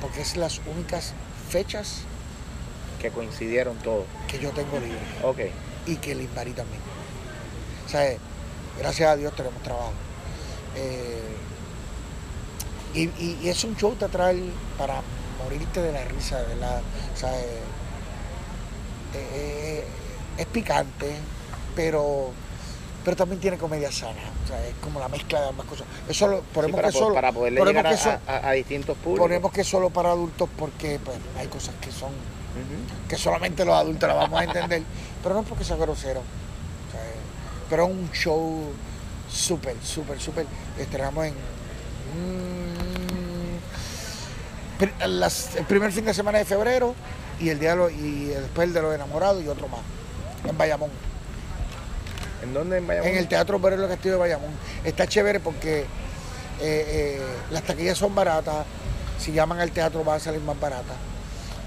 porque 0.00 0.20
es 0.22 0.36
las 0.36 0.60
únicas 0.66 1.12
fechas 1.50 2.02
Que 3.00 3.10
coincidieron 3.10 3.76
todos. 3.78 4.04
que 4.28 4.38
yo 4.38 4.50
tengo 4.50 4.78
libre 4.78 4.98
Ok. 5.24 5.38
y 5.86 5.96
que 5.96 6.14
Liz 6.14 6.28
Marie 6.34 6.54
también. 6.54 6.80
O 7.86 7.88
sea, 7.88 8.06
eh, 8.10 8.18
gracias 8.78 9.10
a 9.10 9.16
Dios 9.16 9.34
tenemos 9.34 9.62
trabajo. 9.62 9.92
Eh, 10.76 11.20
y, 12.94 13.02
y- 13.04 13.38
y 13.42 13.48
es 13.48 13.62
un 13.64 13.76
show 13.76 13.94
teatral 13.94 14.40
para 14.78 15.00
morirte 15.42 15.80
de 15.82 15.92
la 15.92 16.04
risa, 16.04 16.40
de 16.40 16.46
verdad. 16.54 16.80
O 17.14 17.16
sea, 17.16 17.38
eh, 17.40 17.58
eh, 19.14 19.84
es 20.38 20.46
picante, 20.46 21.12
pero, 21.76 22.30
pero 23.04 23.16
también 23.16 23.40
tiene 23.40 23.58
comedia 23.58 23.90
sana. 23.92 24.20
O 24.44 24.48
sea, 24.48 24.66
es 24.66 24.74
como 24.82 24.98
la 25.00 25.08
mezcla 25.08 25.40
de 25.42 25.48
ambas 25.48 25.66
cosas. 25.66 25.86
Eso 26.08 26.26
lo 26.28 26.38
Sí, 26.38 26.44
ponemos 26.54 26.76
para, 26.76 26.90
que 26.90 26.98
solo, 26.98 27.14
para 27.14 27.32
poderle 27.32 27.58
ponemos 27.60 27.82
llegar 27.82 27.92
a, 27.92 27.96
que 27.96 28.02
so- 28.02 28.30
a- 28.32 28.48
a 28.48 28.52
distintos 28.52 28.96
públicos. 28.98 29.24
ponemos 29.28 29.52
que 29.52 29.64
solo 29.64 29.90
para 29.90 30.10
adultos 30.10 30.48
porque 30.58 30.98
pues, 31.04 31.16
hay 31.38 31.48
cosas 31.48 31.74
que 31.80 31.90
son 31.90 32.10
que 33.08 33.16
solamente 33.16 33.64
los 33.64 33.74
adultos 33.74 34.06
la 34.06 34.14
vamos 34.14 34.38
a 34.38 34.44
entender, 34.44 34.82
pero 35.22 35.34
no 35.34 35.40
es 35.40 35.48
porque 35.48 35.64
sea 35.64 35.76
grosero. 35.76 36.20
O 36.20 36.92
sea, 36.92 37.00
eh, 37.02 37.14
pero 37.70 37.84
es 37.86 37.90
un 37.90 38.10
show 38.12 38.64
súper, 39.30 39.74
súper, 39.82 40.20
súper. 40.20 40.44
Estrenamos 40.78 41.26
en 41.26 41.34
mm, 42.12 43.56
las- 45.08 45.56
el 45.56 45.64
primer 45.64 45.92
fin 45.92 46.04
de 46.04 46.14
semana 46.14 46.38
de 46.38 46.44
febrero 46.44 46.94
y 47.40 47.48
el 47.50 47.58
día 47.58 47.70
de 47.70 47.76
lo- 47.76 47.90
y 47.90 48.26
después 48.26 48.68
el 48.68 48.74
de 48.74 48.82
los 48.82 48.94
enamorados 48.94 49.42
y 49.42 49.48
otro 49.48 49.68
más 49.68 49.80
en 50.48 50.56
Bayamón, 50.58 50.90
¿En 52.42 52.52
dónde 52.54 52.78
en 52.78 52.86
Bayamón? 52.86 53.10
en 53.10 53.16
el 53.18 53.28
Teatro 53.28 53.60
Perelo 53.60 53.88
Castillo 53.88 54.14
de 54.14 54.20
Bayamón. 54.20 54.50
Está 54.84 55.06
chévere 55.06 55.40
porque 55.40 55.80
eh, 55.82 55.86
eh, 56.60 57.20
las 57.50 57.62
taquillas 57.62 57.96
son 57.98 58.14
baratas, 58.14 58.66
si 59.18 59.32
llaman 59.32 59.60
al 59.60 59.70
teatro 59.70 60.04
va 60.04 60.16
a 60.16 60.20
salir 60.20 60.40
más 60.40 60.58
barata. 60.58 60.94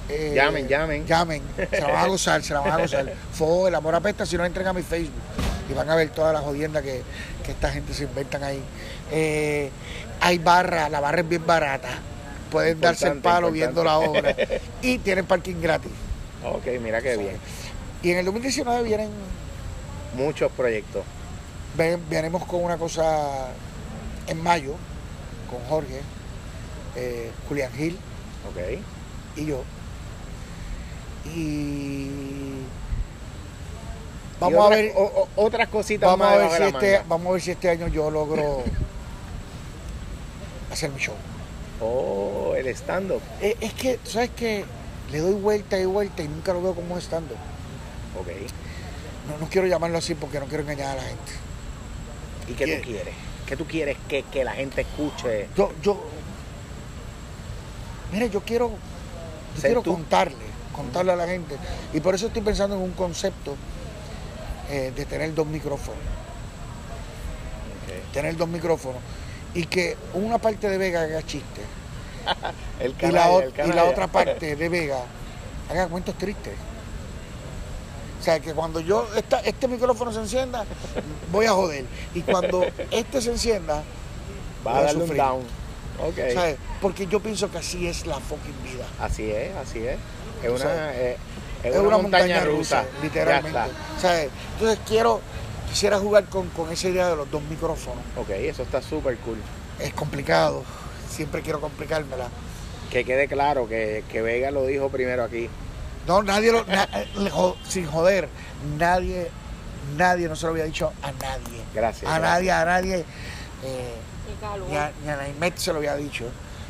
Eh, 0.08 0.34
Llamen, 0.36 0.68
llamen. 0.68 1.06
Llamen, 1.08 1.42
se 1.72 1.82
la 1.82 1.88
van 1.88 2.06
a 2.06 2.08
gozar, 2.08 2.44
se 2.44 2.54
la 2.54 2.60
van 2.60 2.72
a 2.74 2.78
gozar. 2.78 3.12
Fue 3.34 3.70
el 3.70 3.76
amor 3.76 3.96
apesta 3.96 4.26
si 4.26 4.38
no 4.38 4.46
entren 4.46 4.68
a 4.68 4.74
mi 4.74 4.84
Facebook 4.84 5.14
y 5.70 5.74
van 5.74 5.90
a 5.90 5.96
ver 5.96 6.10
todas 6.10 6.32
las 6.34 6.44
jodiendas 6.44 6.84
que, 6.84 7.02
que 7.44 7.52
esta 7.52 7.72
gente 7.72 7.94
se 7.94 8.04
inventan 8.04 8.44
ahí. 8.44 8.62
Eh, 9.12 9.72
hay 10.22 10.38
barra, 10.40 10.90
la 10.90 11.00
barra 11.00 11.22
es 11.22 11.30
bien 11.30 11.46
barata. 11.46 11.90
Pueden 12.52 12.80
darse 12.80 13.08
el 13.08 13.16
Importante, 13.16 13.36
palo 13.42 13.52
viendo 13.52 13.84
la 13.84 14.00
obra. 14.00 14.36
Y 14.82 14.98
tienen 15.00 15.26
parking 15.26 15.56
gratis. 15.62 15.92
Ok, 16.44 16.66
mira 16.82 17.02
qué 17.02 17.18
bien. 17.18 17.38
Y 18.04 18.12
en 18.12 18.18
el 18.20 18.26
2019 18.26 18.84
vienen, 18.84 19.10
Muchos 20.16 20.52
proyectos. 20.52 21.04
ven- 21.76 22.02
venimos 22.10 22.46
con 22.46 22.64
una 22.64 22.78
cosa 22.78 23.48
en 24.28 24.42
mayo, 24.42 24.76
con 25.50 25.60
Jorge, 25.68 26.02
eh, 26.96 27.32
Julián 27.50 27.72
Gil 27.74 27.98
Ok. 28.50 28.80
y 29.38 29.46
yo. 29.46 29.64
Y 31.26 32.08
Y 34.38 34.40
vamos 34.40 34.66
a 34.68 34.70
ver, 34.70 34.94
o- 34.96 35.28
otras 35.38 35.68
cositas 35.70 36.08
vamos 36.08 36.28
más 36.28 36.36
a 36.36 36.38
ver 36.38 36.50
si 36.50 36.64
este, 36.64 36.92
manga. 36.92 37.06
vamos 37.08 37.28
a 37.28 37.32
ver 37.34 37.42
si 37.42 37.52
este 37.52 37.70
año 37.70 37.88
yo 37.88 38.12
logro 38.12 38.64
hacer 40.72 40.90
mi 40.92 41.00
show. 41.00 41.16
Oh, 41.82 42.54
el 42.56 42.68
stand-up. 42.68 43.22
Eh, 43.42 43.56
es 43.60 43.74
que, 43.74 44.00
¿sabes 44.04 44.32
qué? 44.36 44.66
Le 45.12 45.20
doy 45.20 45.34
vuelta 45.34 45.80
y 45.80 45.86
vuelta 45.86 46.24
y 46.24 46.28
nunca 46.28 46.54
lo 46.54 46.62
veo 46.62 46.74
como 46.74 46.98
estando. 46.98 47.34
Ok. 48.20 48.28
No, 49.30 49.38
no 49.40 49.50
quiero 49.50 49.68
llamarlo 49.68 49.98
así 49.98 50.16
porque 50.16 50.40
no 50.40 50.46
quiero 50.46 50.64
engañar 50.64 50.92
a 50.92 50.96
la 50.96 51.04
gente. 51.04 51.32
¿Y 52.48 52.54
qué 52.54 52.78
tú 52.78 52.84
quieres? 52.84 53.14
¿Qué 53.46 53.58
tú 53.58 53.66
quieres 53.66 53.98
que, 54.08 54.24
que 54.24 54.44
la 54.44 54.54
gente 54.54 54.82
escuche? 54.82 55.50
Yo, 55.56 55.72
yo, 55.82 56.04
mire, 58.12 58.30
yo 58.30 58.42
quiero, 58.42 58.70
yo 59.56 59.62
quiero 59.62 59.82
tú. 59.82 59.94
contarle, 59.94 60.46
contarle 60.74 61.12
a 61.12 61.16
la 61.16 61.28
gente. 61.28 61.56
Y 61.94 62.00
por 62.00 62.16
eso 62.16 62.28
estoy 62.28 62.42
pensando 62.42 62.76
en 62.76 62.82
un 62.82 62.92
concepto 62.92 63.56
eh, 64.70 64.92
de 64.96 65.06
tener 65.06 65.34
dos 65.34 65.46
micrófonos. 65.46 66.00
tener 68.14 68.38
dos 68.38 68.48
micrófonos 68.48 69.02
y 69.56 69.66
que 69.66 69.98
una 70.14 70.38
parte 70.38 70.70
de 70.70 70.78
Vega 70.78 71.02
haga 71.02 71.24
chistes 71.24 71.64
y 73.02 73.12
la, 73.12 73.30
y 73.66 73.80
otra 73.90 74.08
parte 74.08 74.56
de 74.56 74.70
Vega 74.70 75.00
haga 75.70 75.88
cuentos 75.88 76.16
tristes. 76.18 76.54
O 78.20 78.24
sea, 78.24 78.40
que 78.40 78.54
cuando 78.54 78.80
yo 78.80 79.08
esta- 79.16 79.40
este 79.42 79.68
micrófono 79.68 80.12
se 80.12 80.20
encienda, 80.20 80.66
voy 81.32 81.46
a 81.46 81.52
joder. 81.52 81.86
Y 82.16 82.22
cuando 82.22 82.66
este 82.92 83.22
se 83.22 83.32
encienda, 83.32 83.84
Va 84.66 84.78
a 84.78 84.82
darle 84.82 84.96
un 84.96 85.08
sufrir. 85.08 85.22
down. 85.22 85.42
Ok. 86.00 86.34
¿sabes? 86.34 86.58
Porque 86.82 87.06
yo 87.08 87.20
pienso 87.20 87.52
que 87.52 87.60
así 87.60 87.88
es 87.88 88.06
la 88.08 88.16
fucking 88.20 88.64
vida. 88.64 88.86
Así 89.00 89.30
es, 89.32 89.56
así 89.56 89.80
es. 89.86 89.98
Es 90.44 90.50
una, 90.62 90.94
eh, 90.96 91.18
es 91.64 91.76
Es, 91.76 91.80
una, 91.82 91.98
montaña, 91.98 92.44
rusa. 92.44 92.84
literalmente. 93.02 93.58
Ya 93.58 93.68
¿sabes? 94.02 94.30
Entonces 94.54 94.80
quiero, 94.88 95.22
quisiera 95.70 96.00
jugar 96.00 96.26
con, 96.26 96.50
con 96.50 96.72
esa 96.72 96.88
idea 96.90 97.10
de 97.10 97.16
los 97.16 97.30
dos 97.30 97.42
micrófonos. 97.44 98.04
Ok, 98.18 98.30
eso 98.32 98.64
está 98.64 98.82
súper 98.82 99.18
cool. 99.20 99.38
Es 99.80 99.94
complicado, 99.94 100.64
siempre 101.10 101.42
quiero 101.42 101.60
complicármela. 101.62 102.28
Que 102.90 103.04
quede 103.04 103.28
claro 103.28 103.68
que, 103.68 104.04
que 104.10 104.22
Vega 104.22 104.52
lo 104.52 104.66
dijo 104.66 104.90
primero 104.90 105.24
aquí. 105.24 105.50
No, 106.08 106.22
nadie 106.24 106.52
lo, 106.52 106.64
na- 106.66 106.88
sin 107.68 107.88
joder, 107.88 108.30
nadie, 108.78 109.30
nadie 109.98 110.28
no 110.30 110.36
se 110.36 110.46
lo 110.46 110.52
había 110.52 110.66
dicho 110.66 110.94
a 111.02 111.12
nadie. 111.14 111.62
Gracias, 111.74 112.10
A 112.10 112.20
gracias. 112.20 112.22
nadie, 112.22 112.52
a 112.52 112.66
nadie, 112.66 113.06
eh, 113.64 113.96
Y 114.32 114.40
calor. 114.40 114.70
ni 114.70 114.78
a, 114.78 114.92
ni 115.04 115.10
a 115.10 115.16
Naimet 115.18 115.58
se 115.58 115.72
lo 115.74 115.80
había 115.80 115.96
dicho. 115.96 116.26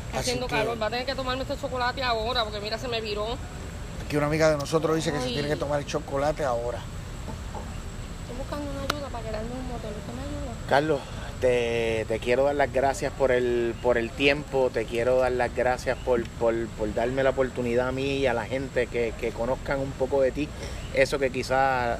Está 0.06 0.20
haciendo 0.20 0.46
que 0.46 0.54
calor. 0.54 0.80
Va 0.80 0.86
a 0.86 0.90
tener 0.90 1.04
que 1.06 1.14
tomarme 1.14 1.42
este 1.42 1.56
chocolate 1.60 2.02
ahora 2.02 2.44
porque 2.44 2.60
mira, 2.60 2.78
se 2.78 2.88
me 2.88 3.00
viró. 3.02 3.36
aquí 4.04 4.16
una 4.16 4.26
amiga 4.26 4.50
de 4.50 4.56
nosotros 4.56 4.96
dice 4.96 5.12
que 5.12 5.20
se 5.20 5.28
tiene 5.28 5.48
que 5.48 5.56
tomar 5.56 5.80
el 5.80 5.86
chocolate 5.86 6.42
ahora. 6.42 6.78
Estoy 8.22 8.38
buscando 8.38 8.70
una 8.70 8.80
ayuda 8.82 9.08
para 9.10 9.22
quedarme 9.22 9.50
en 9.52 9.58
un 9.58 9.68
motel. 9.68 9.90
¿Usted 9.90 10.12
me 10.14 10.22
ayuda? 10.22 10.55
Carlos, 10.68 11.00
te, 11.40 12.04
te 12.08 12.18
quiero 12.18 12.44
dar 12.44 12.54
las 12.54 12.72
gracias 12.72 13.12
por 13.12 13.30
el, 13.30 13.74
por 13.82 13.98
el 13.98 14.10
tiempo, 14.10 14.70
te 14.72 14.84
quiero 14.84 15.18
dar 15.18 15.32
las 15.32 15.54
gracias 15.54 15.96
por, 16.04 16.26
por, 16.38 16.54
por 16.78 16.92
darme 16.94 17.22
la 17.22 17.30
oportunidad 17.30 17.88
a 17.88 17.92
mí 17.92 18.18
y 18.18 18.26
a 18.26 18.34
la 18.34 18.44
gente 18.46 18.86
que, 18.86 19.12
que 19.20 19.30
conozcan 19.30 19.80
un 19.80 19.92
poco 19.92 20.22
de 20.22 20.32
ti. 20.32 20.48
Eso 20.94 21.18
que 21.18 21.30
quizás 21.30 21.98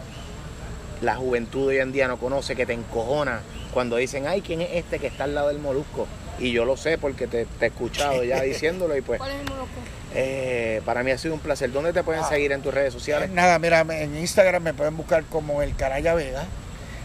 la 1.02 1.14
juventud 1.16 1.66
hoy 1.68 1.78
en 1.78 1.92
día 1.92 2.08
no 2.08 2.16
conoce, 2.18 2.56
que 2.56 2.64
te 2.66 2.72
encojona 2.72 3.40
cuando 3.74 3.96
dicen, 3.96 4.26
ay, 4.26 4.40
¿quién 4.40 4.62
es 4.62 4.70
este 4.72 4.98
que 4.98 5.06
está 5.08 5.24
al 5.24 5.34
lado 5.34 5.48
del 5.48 5.58
molusco? 5.58 6.06
Y 6.38 6.52
yo 6.52 6.64
lo 6.64 6.76
sé 6.76 6.96
porque 6.98 7.26
te, 7.26 7.44
te 7.44 7.66
he 7.66 7.68
escuchado 7.68 8.24
ya 8.24 8.40
diciéndolo 8.42 8.96
y 8.96 9.02
pues 9.02 9.18
¿Cuál 9.18 9.32
es 9.32 9.40
el 9.40 9.44
molusco? 9.50 9.74
eh, 10.14 10.80
para 10.86 11.02
mí 11.02 11.10
ha 11.10 11.18
sido 11.18 11.34
un 11.34 11.40
placer. 11.40 11.70
¿Dónde 11.72 11.92
te 11.92 12.02
pueden 12.02 12.22
Ah. 12.24 12.28
seguir 12.28 12.52
en 12.52 12.62
tus 12.62 12.72
redes 12.72 12.94
Eh, 12.94 12.98
sociales? 12.98 13.30
Nada, 13.30 13.58
mira, 13.58 13.80
en 13.82 14.16
Instagram 14.16 14.62
me 14.62 14.72
pueden 14.74 14.96
buscar 14.96 15.24
como 15.24 15.60
el 15.62 15.76
Caraya 15.76 16.14
Vega 16.14 16.44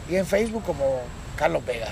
y 0.09 0.16
en 0.16 0.26
Facebook 0.26 0.64
como 0.64 1.01
Carlos 1.42 1.66
Vega. 1.66 1.88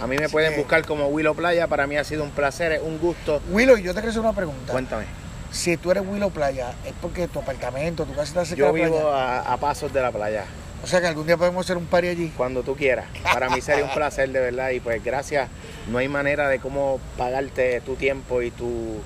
A 0.00 0.06
mí 0.06 0.16
me 0.16 0.24
Así 0.24 0.32
pueden 0.32 0.52
que- 0.54 0.58
buscar 0.60 0.86
como 0.86 1.08
Willow 1.08 1.34
Playa, 1.36 1.66
para 1.68 1.86
mí 1.86 1.96
ha 1.98 2.04
sido 2.04 2.24
un 2.24 2.30
placer, 2.30 2.72
es 2.72 2.80
un 2.82 2.98
gusto. 2.98 3.42
Willow, 3.50 3.76
yo 3.76 3.92
te 3.92 4.00
quiero 4.00 4.08
hacer 4.10 4.20
una 4.22 4.32
pregunta. 4.32 4.72
Cuéntame. 4.72 5.04
Si 5.52 5.76
tú 5.76 5.90
eres 5.90 6.02
Willow 6.06 6.30
Playa, 6.30 6.72
es 6.86 6.94
porque 7.02 7.28
tu 7.28 7.38
apartamento, 7.40 8.06
tu 8.06 8.12
casa 8.12 8.22
está 8.24 8.44
cerca 8.46 8.58
Yo 8.64 8.72
de 8.72 8.78
la 8.80 8.84
vivo 8.86 8.98
playa. 9.02 9.40
a, 9.42 9.52
a 9.52 9.56
pasos 9.58 9.92
de 9.92 10.00
la 10.00 10.10
playa. 10.10 10.44
O 10.82 10.86
sea 10.86 11.00
que 11.02 11.06
algún 11.06 11.26
día 11.26 11.36
podemos 11.36 11.64
hacer 11.66 11.76
un 11.76 11.84
party 11.86 12.08
allí. 12.08 12.32
cuando 12.34 12.62
tú 12.62 12.74
quieras. 12.76 13.06
Para 13.22 13.50
mí 13.50 13.60
sería 13.60 13.84
un 13.84 13.90
placer 13.94 14.30
de 14.30 14.40
verdad 14.40 14.70
y 14.70 14.80
pues 14.80 15.04
gracias. 15.04 15.48
No 15.90 15.98
hay 15.98 16.08
manera 16.08 16.48
de 16.48 16.58
cómo 16.60 16.98
pagarte 17.18 17.80
tu 17.82 17.94
tiempo 17.96 18.40
y 18.42 18.50
tu, 18.50 19.00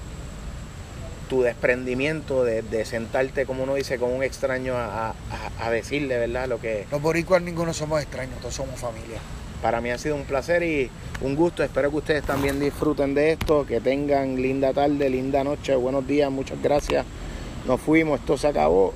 tu 1.28 1.42
desprendimiento 1.42 2.44
de, 2.44 2.62
de 2.62 2.84
sentarte, 2.84 3.44
como 3.46 3.64
uno 3.64 3.74
dice, 3.74 3.98
con 3.98 4.10
un 4.12 4.22
extraño 4.22 4.76
a, 4.76 5.08
a- 5.10 5.14
a 5.66 5.70
decirle, 5.70 6.18
¿verdad? 6.18 6.46
Lo 6.48 6.60
que 6.60 6.86
Los 6.90 7.02
boricuas 7.02 7.42
ninguno 7.42 7.74
somos 7.74 8.00
extraños, 8.00 8.38
todos 8.40 8.54
somos 8.54 8.80
familia. 8.80 9.18
Para 9.62 9.80
mí 9.80 9.90
ha 9.90 9.98
sido 9.98 10.16
un 10.16 10.24
placer 10.24 10.62
y 10.62 10.90
un 11.20 11.34
gusto. 11.34 11.62
Espero 11.62 11.90
que 11.90 11.96
ustedes 11.96 12.22
también 12.22 12.60
disfruten 12.60 13.14
de 13.14 13.32
esto, 13.32 13.66
que 13.66 13.80
tengan 13.80 14.40
linda 14.40 14.72
tarde, 14.72 15.10
linda 15.10 15.44
noche, 15.44 15.74
buenos 15.74 16.06
días, 16.06 16.30
muchas 16.30 16.60
gracias. 16.62 17.04
Nos 17.66 17.80
fuimos, 17.80 18.20
esto 18.20 18.36
se 18.36 18.48
acabó. 18.48 18.94